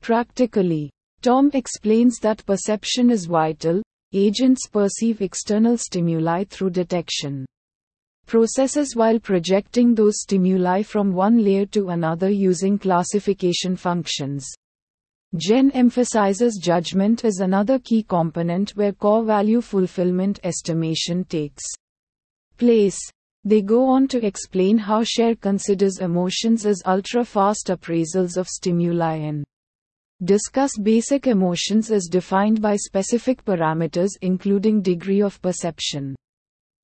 Practically, 0.02 0.92
Tom 1.28 1.52
explains 1.54 2.20
that 2.20 2.46
perception 2.46 3.10
is 3.10 3.26
vital. 3.26 3.82
Agents 4.14 4.66
perceive 4.72 5.22
external 5.22 5.78
stimuli 5.78 6.46
through 6.46 6.70
detection 6.70 7.46
processes 8.28 8.96
while 8.96 9.20
projecting 9.20 9.94
those 9.94 10.22
stimuli 10.22 10.82
from 10.84 11.12
one 11.12 11.44
layer 11.44 11.66
to 11.66 11.90
another 11.90 12.30
using 12.30 12.80
classification 12.80 13.76
functions. 13.76 14.48
Jen 15.36 15.70
emphasizes 15.72 16.62
judgment 16.64 17.26
as 17.26 17.40
another 17.42 17.78
key 17.78 18.04
component 18.04 18.70
where 18.78 18.94
core 18.94 19.26
value 19.26 19.60
fulfillment 19.60 20.40
estimation 20.46 21.26
takes 21.26 21.64
place. 22.58 23.00
They 23.44 23.62
go 23.62 23.84
on 23.84 24.08
to 24.08 24.26
explain 24.26 24.78
how 24.78 25.04
SHARE 25.04 25.36
considers 25.36 26.00
emotions 26.00 26.66
as 26.66 26.82
ultra 26.86 27.26
fast 27.26 27.68
appraisals 27.68 28.38
of 28.38 28.48
stimuli 28.48 29.16
and 29.16 29.44
discuss 30.24 30.72
basic 30.82 31.28
emotions 31.28 31.92
as 31.92 32.08
defined 32.08 32.62
by 32.62 32.76
specific 32.76 33.46
parameters 33.46 34.10
including 34.22 34.82
degree 34.82 35.22
of 35.22 35.42
perception, 35.42 36.16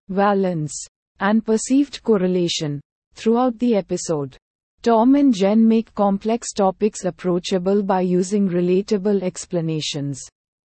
valence, 0.10 0.74
and 1.20 1.46
perceived 1.46 2.04
correlation. 2.04 2.80
Throughout 3.16 3.58
the 3.60 3.76
episode, 3.76 4.38
Tom 4.82 5.16
and 5.16 5.34
Jen 5.34 5.68
make 5.68 5.96
complex 5.96 6.52
topics 6.52 7.06
approachable 7.06 7.84
by 7.84 8.02
using 8.02 8.50
relatable 8.50 9.22
explanations. 9.22 10.22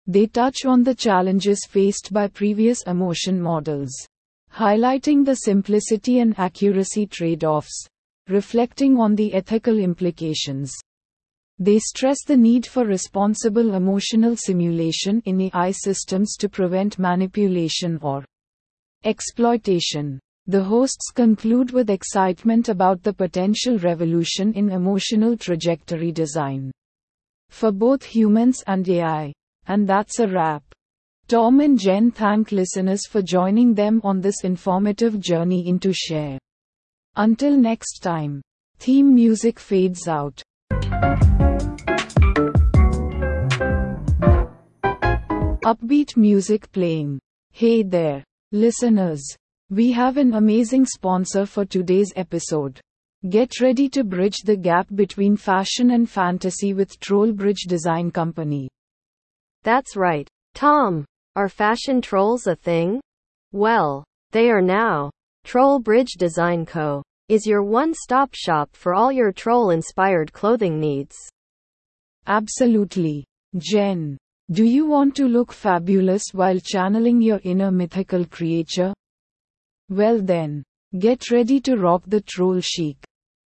They 0.07 0.27
touch 0.27 0.65
on 0.65 0.83
the 0.83 0.95
challenges 0.95 1.67
faced 1.69 2.13
by 2.13 2.29
previous 2.29 2.83
emotion 2.83 3.41
models, 3.41 3.93
highlighting 4.53 5.25
the 5.25 5.37
simplicity 5.37 6.21
and 6.21 6.39
accuracy 6.39 7.07
trade 7.07 7.45
offs, 7.45 7.87
reflecting 8.29 8.99
on 8.99 9.15
the 9.15 9.35
ethical 9.35 9.79
implications. 9.79 10.73
They 11.61 11.81
stress 11.81 12.23
the 12.25 12.37
need 12.37 12.67
for 12.67 12.85
responsible 12.85 13.75
emotional 13.75 14.37
simulation 14.37 15.21
in 15.25 15.41
AI 15.41 15.73
systems 15.73 16.37
to 16.37 16.49
prevent 16.49 16.99
manipulation 16.99 17.99
or 18.01 18.25
exploitation. 19.05 20.21
The 20.47 20.63
hosts 20.63 21.11
conclude 21.15 21.73
with 21.73 21.91
excitement 21.91 22.69
about 22.69 23.03
the 23.03 23.13
potential 23.13 23.77
revolution 23.79 24.53
in 24.55 24.71
emotional 24.71 25.37
trajectory 25.37 26.13
design 26.13 26.71
for 27.51 27.73
both 27.73 28.05
humans 28.05 28.63
and 28.67 28.89
AI. 28.89 29.33
And 29.67 29.87
that's 29.87 30.21
a 30.21 30.29
wrap. 30.29 30.63
Tom 31.27 31.61
and 31.61 31.79
Jen 31.79 32.11
thank 32.11 32.53
listeners 32.53 33.07
for 33.07 33.21
joining 33.21 33.75
them 33.75 34.01
on 34.05 34.21
this 34.21 34.45
informative 34.45 35.21
journey 35.21 35.69
into 35.69 35.93
SHARE. 35.93 36.39
Until 37.17 37.57
next 37.57 37.99
time, 37.99 38.41
theme 38.79 39.15
music 39.15 39.59
fades 39.59 40.09
out. 40.09 40.43
Upbeat 45.65 46.17
music 46.17 46.73
playing. 46.73 47.21
Hey 47.53 47.83
there, 47.83 48.25
listeners. 48.53 49.23
We 49.71 49.93
have 49.93 50.17
an 50.17 50.33
amazing 50.33 50.87
sponsor 50.87 51.45
for 51.45 51.67
today's 51.67 52.11
episode. 52.17 52.81
Get 53.29 53.61
ready 53.61 53.89
to 53.91 54.03
bridge 54.03 54.39
the 54.45 54.57
gap 54.57 54.87
between 54.95 55.37
fashion 55.37 55.91
and 55.91 56.09
fantasy 56.09 56.73
with 56.73 56.99
Trollbridge 57.01 57.67
Design 57.67 58.11
Company. 58.11 58.71
That's 59.63 59.95
right. 59.97 60.27
Tom, 60.55 61.05
are 61.37 61.49
fashion 61.49 62.01
trolls 62.01 62.47
a 62.47 62.57
thing? 62.57 63.01
Well, 63.53 64.05
they 64.31 64.51
are 64.51 64.63
now. 64.63 65.11
Trollbridge 65.45 66.17
Design 66.17 66.65
Co. 66.65 67.03
is 67.29 67.47
your 67.47 67.63
one 67.63 67.93
stop 67.93 68.31
shop 68.35 68.71
for 68.73 68.95
all 68.95 69.13
your 69.13 69.33
troll 69.33 69.71
inspired 69.71 70.33
clothing 70.33 70.81
needs. 70.81 71.15
Absolutely. 72.27 73.25
Jen, 73.57 74.17
do 74.51 74.65
you 74.65 74.87
want 74.87 75.15
to 75.17 75.29
look 75.29 75.53
fabulous 75.53 76.25
while 76.33 76.59
channeling 76.59 77.21
your 77.21 77.41
inner 77.45 77.71
mythical 77.71 78.25
creature? 78.25 78.95
Well 79.91 80.21
then, 80.23 80.63
get 80.99 81.31
ready 81.31 81.61
to 81.61 81.77
rock 81.77 82.03
the 82.07 82.23
troll 82.23 82.61
chic. 82.61 82.97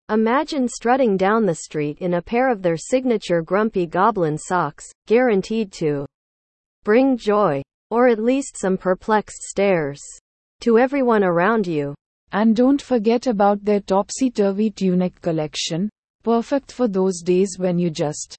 Imagine 0.10 0.68
strutting 0.68 1.18
down 1.18 1.46
the 1.46 1.56
street 1.56 1.98
in 2.00 2.16
a 2.16 2.22
pair 2.22 2.52
of 2.52 2.62
their 2.62 2.78
signature 2.78 3.42
grumpy 3.42 3.88
goblin 3.88 4.38
socks, 4.38 4.92
guaranteed 5.08 5.72
to 5.74 6.06
bring 6.84 7.18
joy, 7.18 7.62
or 7.90 8.08
at 8.08 8.20
least 8.20 8.58
some 8.60 8.78
perplexed 8.78 9.42
stares, 9.42 10.02
to 10.60 10.78
everyone 10.78 11.24
around 11.24 11.66
you. 11.66 11.96
And 12.32 12.56
don't 12.56 12.82
forget 12.82 13.28
about 13.28 13.64
their 13.64 13.82
topsy 13.82 14.30
turvy 14.30 14.72
tunic 14.72 15.22
collection, 15.22 15.90
perfect 16.24 16.72
for 16.72 16.88
those 16.88 17.22
days 17.22 17.58
when 17.58 17.78
you 17.78 17.90
just 17.90 18.36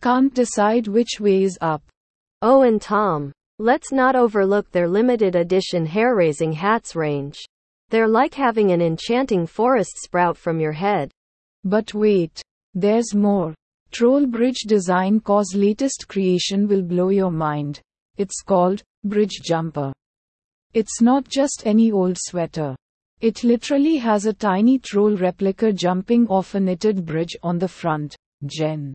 can't 0.00 0.34
decide 0.34 0.86
which 0.86 1.20
way 1.20 1.42
is 1.42 1.56
up. 1.60 1.82
Oh, 2.42 2.62
and 2.62 2.80
Tom, 2.80 3.32
Let's 3.58 3.90
not 3.90 4.16
overlook 4.16 4.70
their 4.70 4.86
limited 4.86 5.34
edition 5.34 5.86
hair 5.86 6.14
raising 6.14 6.52
hats 6.52 6.94
range. 6.94 7.38
They're 7.88 8.06
like 8.06 8.34
having 8.34 8.70
an 8.70 8.82
enchanting 8.82 9.46
forest 9.46 9.96
sprout 9.96 10.36
from 10.36 10.60
your 10.60 10.72
head. 10.72 11.10
But 11.64 11.94
wait, 11.94 12.42
there's 12.74 13.14
more. 13.14 13.54
Trollbridge 13.92 14.66
Design 14.66 15.20
Co's 15.20 15.54
latest 15.54 16.06
creation 16.06 16.68
will 16.68 16.82
blow 16.82 17.08
your 17.08 17.30
mind. 17.30 17.80
It's 18.18 18.42
called 18.42 18.82
Bridge 19.04 19.40
Jumper. 19.42 19.90
It's 20.74 21.00
not 21.00 21.26
just 21.26 21.62
any 21.64 21.90
old 21.90 22.18
sweater. 22.20 22.76
It 23.20 23.44
literally 23.44 23.96
has 23.96 24.26
a 24.26 24.34
tiny 24.34 24.78
troll 24.78 25.16
replica 25.16 25.72
jumping 25.72 26.26
off 26.28 26.54
a 26.54 26.60
knitted 26.60 27.06
bridge 27.06 27.34
on 27.42 27.58
the 27.58 27.68
front. 27.68 28.14
Jen. 28.44 28.92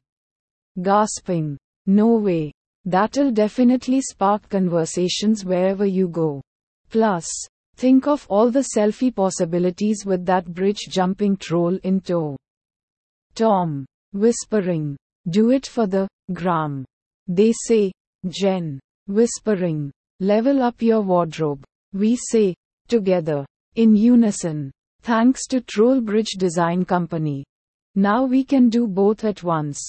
Gasping. 0.81 1.57
No 1.87 2.15
way. 2.17 2.51
That'll 2.85 3.31
definitely 3.31 4.01
spark 4.01 4.47
conversations 4.49 5.43
wherever 5.43 5.85
you 5.85 6.07
go. 6.07 6.41
Plus, 6.89 7.27
think 7.75 8.07
of 8.07 8.27
all 8.29 8.51
the 8.51 8.67
selfie 8.75 9.15
possibilities 9.15 10.05
with 10.05 10.25
that 10.25 10.45
bridge 10.45 10.87
jumping 10.89 11.37
troll 11.37 11.77
in 11.83 11.99
tow. 11.99 12.37
Tom, 13.33 13.85
whispering, 14.13 14.97
do 15.29 15.49
it 15.49 15.65
for 15.65 15.87
the 15.87 16.07
gram. 16.33 16.85
They 17.27 17.53
say, 17.65 17.91
Jen, 18.27 18.79
whispering, 19.07 19.91
level 20.19 20.61
up 20.61 20.81
your 20.81 21.01
wardrobe. 21.01 21.63
We 21.93 22.15
say, 22.17 22.55
together, 22.87 23.45
in 23.75 23.95
unison, 23.95 24.71
thanks 25.01 25.47
to 25.47 25.61
Trollbridge 25.61 26.37
Design 26.37 26.85
Company. 26.85 27.45
Now 27.95 28.25
we 28.25 28.43
can 28.43 28.69
do 28.69 28.87
both 28.87 29.23
at 29.23 29.43
once. 29.43 29.79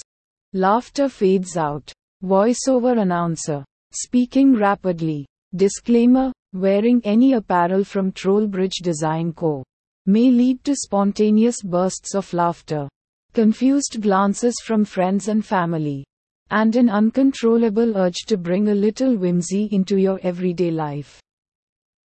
Laughter 0.53 1.09
fades 1.09 1.57
out. 1.57 1.93
Voiceover 2.25 3.01
announcer. 3.01 3.65
Speaking 3.93 4.55
rapidly. 4.55 5.27
Disclaimer 5.55 6.33
Wearing 6.55 7.01
any 7.05 7.33
apparel 7.33 7.83
from 7.83 8.13
Trollbridge 8.13 8.83
Design 8.83 9.33
Co. 9.33 9.65
may 10.05 10.31
lead 10.31 10.63
to 10.65 10.77
spontaneous 10.77 11.63
bursts 11.63 12.15
of 12.15 12.31
laughter, 12.35 12.91
confused 13.33 14.03
glances 14.03 14.61
from 14.63 14.85
friends 14.85 15.29
and 15.29 15.43
family, 15.47 16.05
and 16.51 16.77
an 16.77 16.91
uncontrollable 16.91 17.97
urge 17.97 18.27
to 18.27 18.37
bring 18.37 18.69
a 18.69 18.75
little 18.75 19.17
whimsy 19.17 19.71
into 19.73 19.97
your 19.97 20.21
everyday 20.23 20.71
life. 20.71 21.19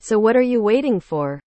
So, 0.01 0.19
what 0.19 0.35
are 0.35 0.43
you 0.53 0.61
waiting 0.61 0.99
for? 0.99 1.39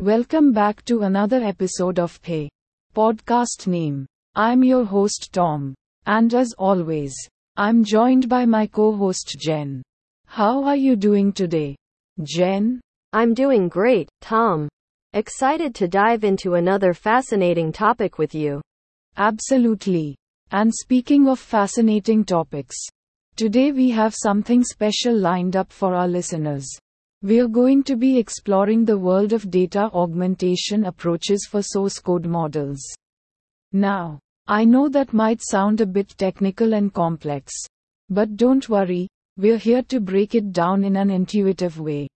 Welcome 0.05 0.53
back 0.53 0.85
to 0.85 1.01
another 1.01 1.43
episode 1.43 1.97
of 1.97 2.21
Pay 2.21 2.47
Podcast 2.93 3.65
Name. 3.65 4.05
I'm 4.35 4.63
your 4.63 4.85
host 4.85 5.29
Tom, 5.33 5.73
and 6.05 6.31
as 6.35 6.53
always, 6.59 7.15
I'm 7.57 7.83
joined 7.83 8.29
by 8.29 8.45
my 8.45 8.67
co-host 8.67 9.35
Jen. 9.39 9.81
How 10.27 10.63
are 10.63 10.75
you 10.75 10.95
doing 10.95 11.33
today? 11.33 11.75
Jen? 12.21 12.79
I'm 13.13 13.33
doing 13.33 13.67
great, 13.67 14.07
Tom. 14.21 14.69
Excited 15.13 15.73
to 15.73 15.87
dive 15.87 16.23
into 16.23 16.53
another 16.53 16.93
fascinating 16.93 17.71
topic 17.71 18.19
with 18.19 18.35
you. 18.35 18.61
Absolutely. 19.17 20.15
And 20.51 20.71
speaking 20.71 21.27
of 21.27 21.39
fascinating 21.39 22.23
topics, 22.25 22.77
today 23.35 23.71
we 23.71 23.89
have 23.89 24.13
something 24.13 24.63
special 24.63 25.17
lined 25.17 25.55
up 25.55 25.71
for 25.71 25.95
our 25.95 26.07
listeners. 26.07 26.67
We're 27.21 27.47
going 27.47 27.83
to 27.85 27.95
be 27.95 28.17
exploring 28.17 28.85
the 28.85 28.97
world 28.97 29.33
of 29.33 29.49
data 29.49 29.89
augmentation 29.93 30.85
approaches 30.85 31.47
for 31.49 31.61
source 31.61 31.99
code 31.99 32.25
models. 32.25 32.81
Now, 33.71 34.19
I 34.47 34.63
know 34.63 34.89
that 34.89 35.13
might 35.13 35.41
sound 35.41 35.81
a 35.81 35.85
bit 35.85 36.09
technical 36.17 36.73
and 36.73 36.93
complex. 36.93 37.51
But 38.09 38.35
don't 38.35 38.69
worry, 38.69 39.07
we're 39.37 39.57
here 39.57 39.81
to 39.83 39.99
break 39.99 40.35
it 40.35 40.51
down 40.51 40.83
in 40.83 40.95
an 40.95 41.09
intuitive 41.09 41.79
way. 41.79 42.07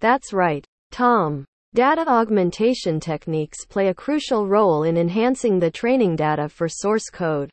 That's 0.00 0.32
right, 0.32 0.64
Tom. 0.90 1.44
Data 1.74 2.08
augmentation 2.08 3.00
techniques 3.00 3.66
play 3.66 3.88
a 3.88 3.94
crucial 3.94 4.46
role 4.46 4.84
in 4.84 4.96
enhancing 4.96 5.58
the 5.58 5.70
training 5.70 6.16
data 6.16 6.48
for 6.48 6.68
source 6.68 7.10
code 7.10 7.50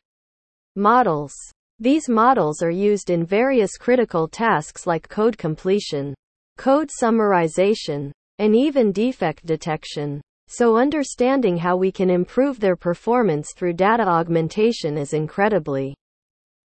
models. 0.76 1.34
These 1.80 2.08
models 2.08 2.62
are 2.62 2.70
used 2.70 3.10
in 3.10 3.26
various 3.26 3.76
critical 3.76 4.28
tasks 4.28 4.86
like 4.86 5.08
code 5.08 5.36
completion, 5.36 6.14
code 6.56 6.90
summarization, 7.02 8.12
and 8.38 8.54
even 8.54 8.92
defect 8.92 9.46
detection. 9.46 10.20
So 10.48 10.76
understanding 10.76 11.56
how 11.56 11.76
we 11.76 11.90
can 11.90 12.10
improve 12.10 12.60
their 12.60 12.76
performance 12.76 13.52
through 13.56 13.74
data 13.74 14.06
augmentation 14.06 14.98
is 14.98 15.12
incredibly 15.12 15.94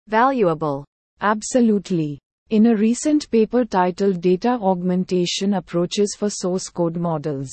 valuable. 0.07 0.85
Absolutely. 1.21 2.19
In 2.49 2.67
a 2.67 2.75
recent 2.75 3.29
paper 3.31 3.65
titled 3.65 4.21
Data 4.21 4.57
Augmentation 4.61 5.55
Approaches 5.55 6.15
for 6.17 6.29
Source 6.29 6.69
Code 6.69 6.95
Models, 6.95 7.49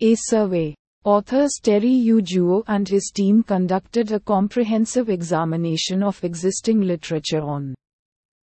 a 0.00 0.14
survey, 0.14 0.74
authors 1.04 1.52
Terry 1.62 1.88
Yue 1.88 2.20
Zhuo 2.20 2.64
and 2.66 2.88
his 2.88 3.10
team 3.14 3.42
conducted 3.42 4.12
a 4.12 4.20
comprehensive 4.20 5.08
examination 5.08 6.02
of 6.02 6.22
existing 6.24 6.80
literature 6.80 7.42
on 7.42 7.74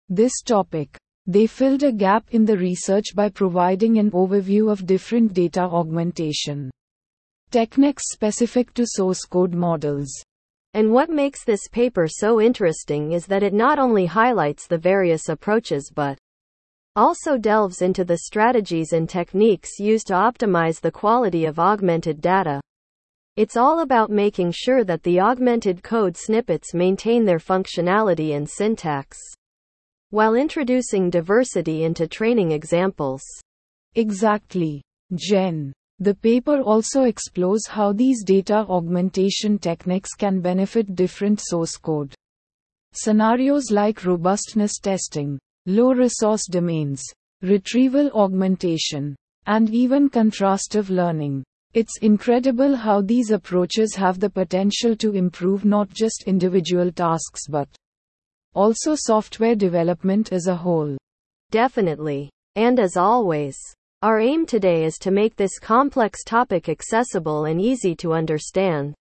this 0.09 0.41
topic. 0.41 0.97
They 1.29 1.45
filled 1.45 1.83
a 1.83 1.91
gap 1.91 2.25
in 2.31 2.43
the 2.43 2.57
research 2.57 3.13
by 3.13 3.29
providing 3.29 3.99
an 3.99 4.09
overview 4.09 4.71
of 4.71 4.87
different 4.87 5.31
data 5.31 5.61
augmentation 5.61 6.71
techniques 7.51 8.09
specific 8.09 8.73
to 8.73 8.87
source 8.87 9.23
code 9.25 9.53
models. 9.53 10.09
And 10.73 10.91
what 10.91 11.11
makes 11.11 11.45
this 11.45 11.67
paper 11.67 12.07
so 12.07 12.41
interesting 12.41 13.11
is 13.11 13.27
that 13.27 13.43
it 13.43 13.53
not 13.53 13.77
only 13.77 14.07
highlights 14.07 14.65
the 14.65 14.79
various 14.79 15.29
approaches 15.29 15.91
but 15.93 16.17
also 16.95 17.37
delves 17.37 17.83
into 17.83 18.03
the 18.03 18.21
strategies 18.25 18.93
and 18.93 19.07
techniques 19.07 19.77
used 19.77 20.07
to 20.07 20.13
optimize 20.13 20.81
the 20.81 20.91
quality 20.91 21.45
of 21.45 21.59
augmented 21.59 22.21
data. 22.21 22.59
It's 23.35 23.55
all 23.55 23.81
about 23.81 24.09
making 24.09 24.53
sure 24.55 24.83
that 24.83 25.03
the 25.03 25.19
augmented 25.19 25.83
code 25.83 26.17
snippets 26.17 26.73
maintain 26.73 27.23
their 27.23 27.37
functionality 27.37 28.35
and 28.35 28.49
syntax 28.49 29.19
while 30.11 30.35
introducing 30.35 31.09
diversity 31.09 31.83
into 31.83 32.07
training 32.07 32.51
examples. 32.51 33.21
Exactly. 33.95 34.81
Jen. 35.15 35.73
The 35.99 36.15
paper 36.15 36.61
also 36.61 37.03
explores 37.03 37.67
how 37.67 37.91
these 37.91 38.23
data 38.23 38.65
augmentation 38.69 39.59
techniques 39.59 40.13
can 40.13 40.39
benefit 40.39 40.95
different 40.95 41.41
source 41.41 41.75
code 41.75 42.15
scenarios 42.93 43.69
like 43.69 44.03
robustness 44.05 44.79
testing, 44.79 45.37
low 45.65 45.93
resource 45.93 46.45
domains, 46.49 47.03
retrieval 47.41 48.09
augmentation, 48.11 49.15
and 49.45 49.69
even 49.73 50.09
contrastive 50.09 50.89
learning. 50.89 51.43
It's 51.73 51.99
incredible 52.01 52.75
how 52.75 53.01
these 53.01 53.29
approaches 53.29 53.93
have 53.95 54.19
the 54.19 54.29
potential 54.29 54.95
to 54.95 55.11
improve 55.11 55.65
not 55.65 55.89
just 55.89 56.23
individual 56.25 56.91
tasks 56.91 57.41
but 57.47 57.67
also 58.55 58.95
software 58.95 59.55
development 59.55 60.31
as 60.31 60.47
a 60.47 60.55
whole. 60.55 60.97
Definitely. 61.51 62.29
And 62.55 62.79
as 62.79 62.97
always, 62.97 63.57
our 64.01 64.19
aim 64.19 64.45
today 64.45 64.85
is 64.85 64.97
to 64.99 65.11
make 65.11 65.35
this 65.35 65.59
complex 65.59 66.23
topic 66.23 66.69
accessible 66.69 67.45
and 67.45 67.61
easy 67.61 67.95
to 67.97 68.13
understand. 68.13 68.95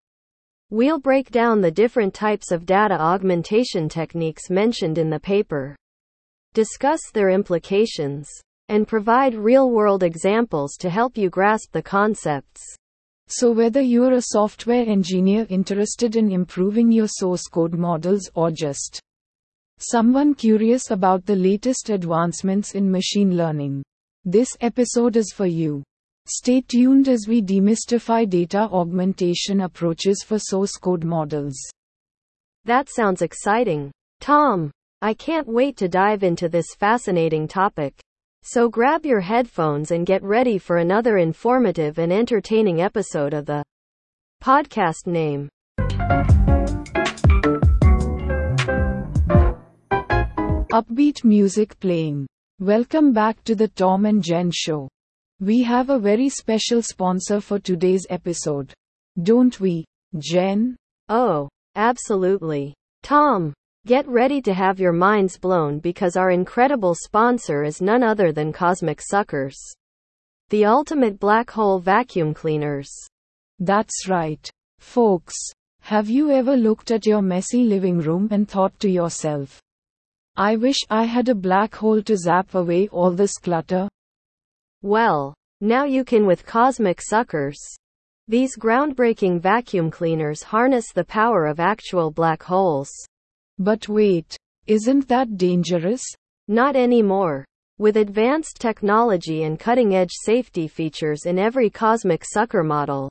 We'll 0.70 0.98
break 0.98 1.30
down 1.30 1.60
the 1.60 1.70
different 1.70 2.12
types 2.12 2.50
of 2.50 2.66
data 2.66 3.00
augmentation 3.00 3.88
techniques 3.88 4.50
mentioned 4.50 4.98
in 4.98 5.08
the 5.08 5.20
paper, 5.20 5.76
discuss 6.52 7.00
their 7.12 7.30
implications, 7.30 8.28
and 8.68 8.86
provide 8.86 9.34
real 9.34 9.70
world 9.70 10.02
examples 10.02 10.76
to 10.80 10.90
help 10.90 11.16
you 11.16 11.30
grasp 11.30 11.72
the 11.72 11.82
concepts. 11.82 12.62
So, 13.28 13.50
whether 13.50 13.80
you're 13.80 14.12
a 14.12 14.22
software 14.22 14.84
engineer 14.86 15.46
interested 15.48 16.16
in 16.16 16.30
improving 16.30 16.90
your 16.90 17.08
source 17.08 17.46
code 17.46 17.74
models 17.74 18.30
or 18.34 18.50
just 18.50 19.00
Someone 19.80 20.34
curious 20.34 20.90
about 20.90 21.24
the 21.24 21.36
latest 21.36 21.88
advancements 21.88 22.74
in 22.74 22.90
machine 22.90 23.36
learning. 23.36 23.84
This 24.24 24.48
episode 24.60 25.16
is 25.16 25.32
for 25.32 25.46
you. 25.46 25.84
Stay 26.26 26.62
tuned 26.62 27.08
as 27.08 27.26
we 27.28 27.40
demystify 27.40 28.28
data 28.28 28.68
augmentation 28.72 29.60
approaches 29.60 30.24
for 30.26 30.36
source 30.40 30.72
code 30.72 31.04
models. 31.04 31.56
That 32.64 32.88
sounds 32.90 33.22
exciting. 33.22 33.92
Tom, 34.20 34.72
I 35.00 35.14
can't 35.14 35.46
wait 35.46 35.76
to 35.76 35.88
dive 35.88 36.24
into 36.24 36.48
this 36.48 36.74
fascinating 36.76 37.46
topic. 37.46 37.94
So 38.42 38.68
grab 38.68 39.06
your 39.06 39.20
headphones 39.20 39.92
and 39.92 40.04
get 40.04 40.24
ready 40.24 40.58
for 40.58 40.78
another 40.78 41.18
informative 41.18 41.98
and 41.98 42.12
entertaining 42.12 42.80
episode 42.80 43.32
of 43.32 43.46
the 43.46 43.62
podcast 44.42 45.06
name. 45.06 45.48
Upbeat 50.70 51.24
music 51.24 51.80
playing. 51.80 52.26
Welcome 52.60 53.14
back 53.14 53.42
to 53.44 53.54
the 53.54 53.68
Tom 53.68 54.04
and 54.04 54.22
Jen 54.22 54.50
show. 54.52 54.86
We 55.40 55.62
have 55.62 55.88
a 55.88 55.98
very 55.98 56.28
special 56.28 56.82
sponsor 56.82 57.40
for 57.40 57.58
today's 57.58 58.06
episode. 58.10 58.74
Don't 59.22 59.58
we, 59.60 59.86
Jen? 60.18 60.76
Oh, 61.08 61.48
absolutely. 61.74 62.74
Tom, 63.02 63.54
get 63.86 64.06
ready 64.06 64.42
to 64.42 64.52
have 64.52 64.78
your 64.78 64.92
minds 64.92 65.38
blown 65.38 65.78
because 65.78 66.16
our 66.16 66.32
incredible 66.32 66.94
sponsor 66.94 67.64
is 67.64 67.80
none 67.80 68.02
other 68.02 68.30
than 68.30 68.52
Cosmic 68.52 69.00
Suckers. 69.00 69.58
The 70.50 70.66
ultimate 70.66 71.18
black 71.18 71.50
hole 71.50 71.78
vacuum 71.78 72.34
cleaners. 72.34 72.90
That's 73.58 74.06
right. 74.06 74.46
Folks, 74.80 75.34
have 75.80 76.10
you 76.10 76.30
ever 76.30 76.58
looked 76.58 76.90
at 76.90 77.06
your 77.06 77.22
messy 77.22 77.64
living 77.64 78.00
room 78.00 78.28
and 78.30 78.46
thought 78.46 78.78
to 78.80 78.90
yourself, 78.90 79.62
I 80.40 80.54
wish 80.54 80.76
I 80.88 81.02
had 81.02 81.28
a 81.28 81.34
black 81.34 81.74
hole 81.74 82.00
to 82.00 82.16
zap 82.16 82.54
away 82.54 82.86
all 82.92 83.10
this 83.10 83.38
clutter. 83.38 83.88
Well, 84.82 85.34
now 85.60 85.82
you 85.82 86.04
can 86.04 86.26
with 86.26 86.46
Cosmic 86.46 87.02
Suckers. 87.02 87.58
These 88.28 88.56
groundbreaking 88.56 89.40
vacuum 89.40 89.90
cleaners 89.90 90.44
harness 90.44 90.92
the 90.92 91.02
power 91.02 91.46
of 91.46 91.58
actual 91.58 92.12
black 92.12 92.44
holes. 92.44 92.88
But 93.58 93.88
wait, 93.88 94.36
isn't 94.68 95.08
that 95.08 95.36
dangerous? 95.36 96.04
Not 96.46 96.76
anymore. 96.76 97.44
With 97.78 97.96
advanced 97.96 98.60
technology 98.60 99.42
and 99.42 99.58
cutting 99.58 99.96
edge 99.96 100.12
safety 100.12 100.68
features 100.68 101.26
in 101.26 101.40
every 101.40 101.68
Cosmic 101.68 102.24
Sucker 102.24 102.62
model. 102.62 103.10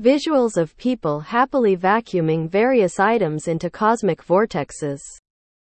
Visuals 0.00 0.56
of 0.56 0.74
people 0.78 1.20
happily 1.20 1.76
vacuuming 1.76 2.48
various 2.48 2.98
items 2.98 3.48
into 3.48 3.68
cosmic 3.68 4.24
vortexes. 4.24 5.02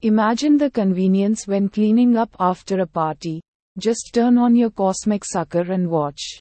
Imagine 0.02 0.56
the 0.56 0.70
convenience 0.70 1.46
when 1.46 1.68
cleaning 1.68 2.16
up 2.16 2.34
after 2.40 2.80
a 2.80 2.86
party. 2.86 3.42
Just 3.78 4.12
turn 4.14 4.38
on 4.38 4.56
your 4.56 4.70
cosmic 4.70 5.26
sucker 5.26 5.70
and 5.70 5.90
watch. 5.90 6.40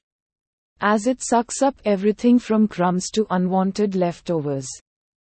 As 0.79 1.07
it 1.07 1.21
sucks 1.21 1.61
up 1.61 1.75
everything 1.83 2.39
from 2.39 2.69
crumbs 2.69 3.09
to 3.09 3.27
unwanted 3.29 3.95
leftovers. 3.95 4.65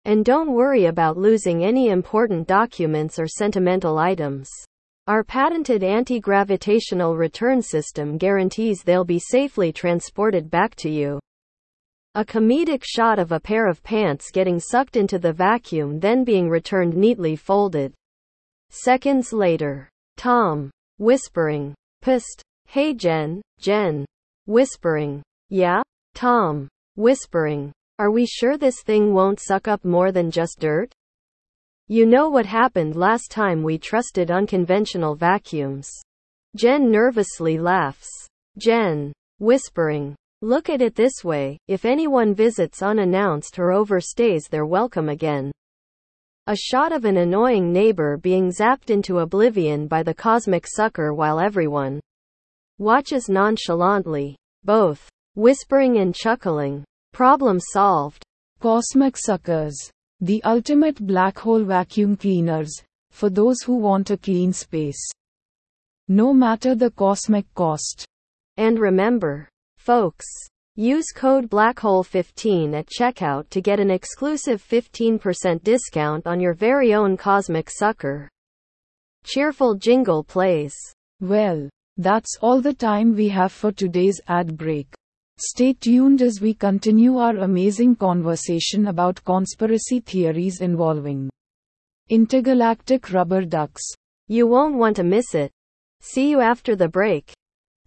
And 0.04 0.24
don't 0.24 0.50
worry 0.50 0.86
about 0.86 1.16
losing 1.16 1.62
any 1.62 1.90
important 1.90 2.48
documents 2.48 3.20
or 3.20 3.28
sentimental 3.28 3.98
items. 3.98 4.50
Our 5.06 5.22
patented 5.22 5.84
anti 5.84 6.18
gravitational 6.18 7.16
return 7.16 7.62
system 7.62 8.18
guarantees 8.18 8.82
they'll 8.82 9.04
be 9.04 9.20
safely 9.20 9.72
transported 9.72 10.50
back 10.50 10.74
to 10.76 10.90
you. 10.90 11.20
A 12.16 12.24
comedic 12.24 12.82
shot 12.84 13.20
of 13.20 13.30
a 13.30 13.38
pair 13.38 13.68
of 13.68 13.84
pants 13.84 14.32
getting 14.32 14.58
sucked 14.58 14.96
into 14.96 15.20
the 15.20 15.32
vacuum, 15.32 16.00
then 16.00 16.24
being 16.24 16.48
returned 16.48 16.96
neatly 16.96 17.36
folded. 17.36 17.94
Seconds 18.76 19.32
later. 19.32 19.88
Tom. 20.16 20.68
Whispering. 20.98 21.74
Pissed. 22.02 22.42
Hey 22.66 22.92
Jen, 22.92 23.40
Jen. 23.60 24.04
Whispering. 24.46 25.22
Yeah? 25.48 25.80
Tom. 26.16 26.66
Whispering. 26.96 27.70
Are 28.00 28.10
we 28.10 28.26
sure 28.26 28.58
this 28.58 28.82
thing 28.82 29.14
won't 29.14 29.38
suck 29.38 29.68
up 29.68 29.84
more 29.84 30.10
than 30.10 30.28
just 30.28 30.58
dirt? 30.58 30.92
You 31.86 32.04
know 32.04 32.28
what 32.28 32.46
happened 32.46 32.96
last 32.96 33.30
time 33.30 33.62
we 33.62 33.78
trusted 33.78 34.32
unconventional 34.32 35.14
vacuums. 35.14 35.88
Jen 36.56 36.90
nervously 36.90 37.58
laughs. 37.58 38.10
Jen. 38.58 39.12
Whispering. 39.38 40.16
Look 40.42 40.68
at 40.68 40.82
it 40.82 40.96
this 40.96 41.22
way 41.22 41.58
if 41.68 41.84
anyone 41.84 42.34
visits 42.34 42.82
unannounced 42.82 43.56
or 43.56 43.68
overstays 43.68 44.48
their 44.50 44.66
welcome 44.66 45.08
again. 45.08 45.52
A 46.46 46.54
shot 46.54 46.92
of 46.92 47.06
an 47.06 47.16
annoying 47.16 47.72
neighbor 47.72 48.18
being 48.18 48.50
zapped 48.50 48.90
into 48.90 49.20
oblivion 49.20 49.86
by 49.86 50.02
the 50.02 50.12
cosmic 50.12 50.66
sucker 50.66 51.14
while 51.14 51.40
everyone 51.40 52.00
watches 52.76 53.30
nonchalantly. 53.30 54.36
Both 54.62 55.08
whispering 55.34 55.96
and 55.96 56.14
chuckling. 56.14 56.84
Problem 57.14 57.58
solved. 57.58 58.22
Cosmic 58.60 59.16
suckers. 59.16 59.74
The 60.20 60.42
ultimate 60.44 61.06
black 61.06 61.38
hole 61.38 61.64
vacuum 61.64 62.14
cleaners, 62.14 62.72
for 63.10 63.30
those 63.30 63.62
who 63.62 63.76
want 63.76 64.10
a 64.10 64.18
clean 64.18 64.52
space. 64.52 65.02
No 66.08 66.34
matter 66.34 66.74
the 66.74 66.90
cosmic 66.90 67.46
cost. 67.54 68.04
And 68.58 68.78
remember, 68.78 69.48
folks, 69.78 70.26
use 70.76 71.12
code 71.14 71.48
BLACKHOLE15 71.50 72.74
at 72.74 72.88
checkout 72.88 73.48
to 73.50 73.60
get 73.60 73.78
an 73.78 73.90
exclusive 73.90 74.62
15% 74.62 75.62
discount 75.62 76.26
on 76.26 76.40
your 76.40 76.54
very 76.54 76.94
own 76.94 77.16
cosmic 77.16 77.70
sucker. 77.70 78.28
Cheerful 79.24 79.76
jingle 79.76 80.24
plays. 80.24 80.74
Well, 81.20 81.68
that's 81.96 82.36
all 82.42 82.60
the 82.60 82.74
time 82.74 83.14
we 83.14 83.28
have 83.28 83.52
for 83.52 83.70
today's 83.70 84.20
ad 84.26 84.56
break. 84.56 84.92
Stay 85.38 85.72
tuned 85.72 86.22
as 86.22 86.40
we 86.40 86.54
continue 86.54 87.18
our 87.18 87.36
amazing 87.36 87.96
conversation 87.96 88.88
about 88.88 89.24
conspiracy 89.24 90.00
theories 90.00 90.60
involving 90.60 91.30
intergalactic 92.08 93.12
rubber 93.12 93.44
ducks. 93.44 93.82
You 94.28 94.46
won't 94.46 94.74
want 94.74 94.96
to 94.96 95.04
miss 95.04 95.34
it. 95.34 95.50
See 96.00 96.30
you 96.30 96.40
after 96.40 96.76
the 96.76 96.88
break. 96.88 97.32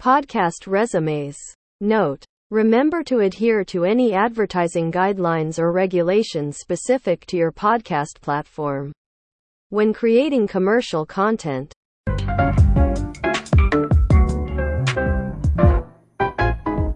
Podcast 0.02 0.68
resumes. 0.68 1.38
Note. 1.82 2.26
Remember 2.50 3.04
to 3.04 3.20
adhere 3.20 3.66
to 3.66 3.84
any 3.84 4.14
advertising 4.14 4.90
guidelines 4.90 5.60
or 5.60 5.74
regulations 5.74 6.60
specific 6.60 7.26
to 7.26 7.36
your 7.36 7.52
podcast 7.52 8.22
platform 8.22 8.94
when 9.68 9.92
creating 9.92 10.48
commercial 10.48 11.06
content. 11.06 11.74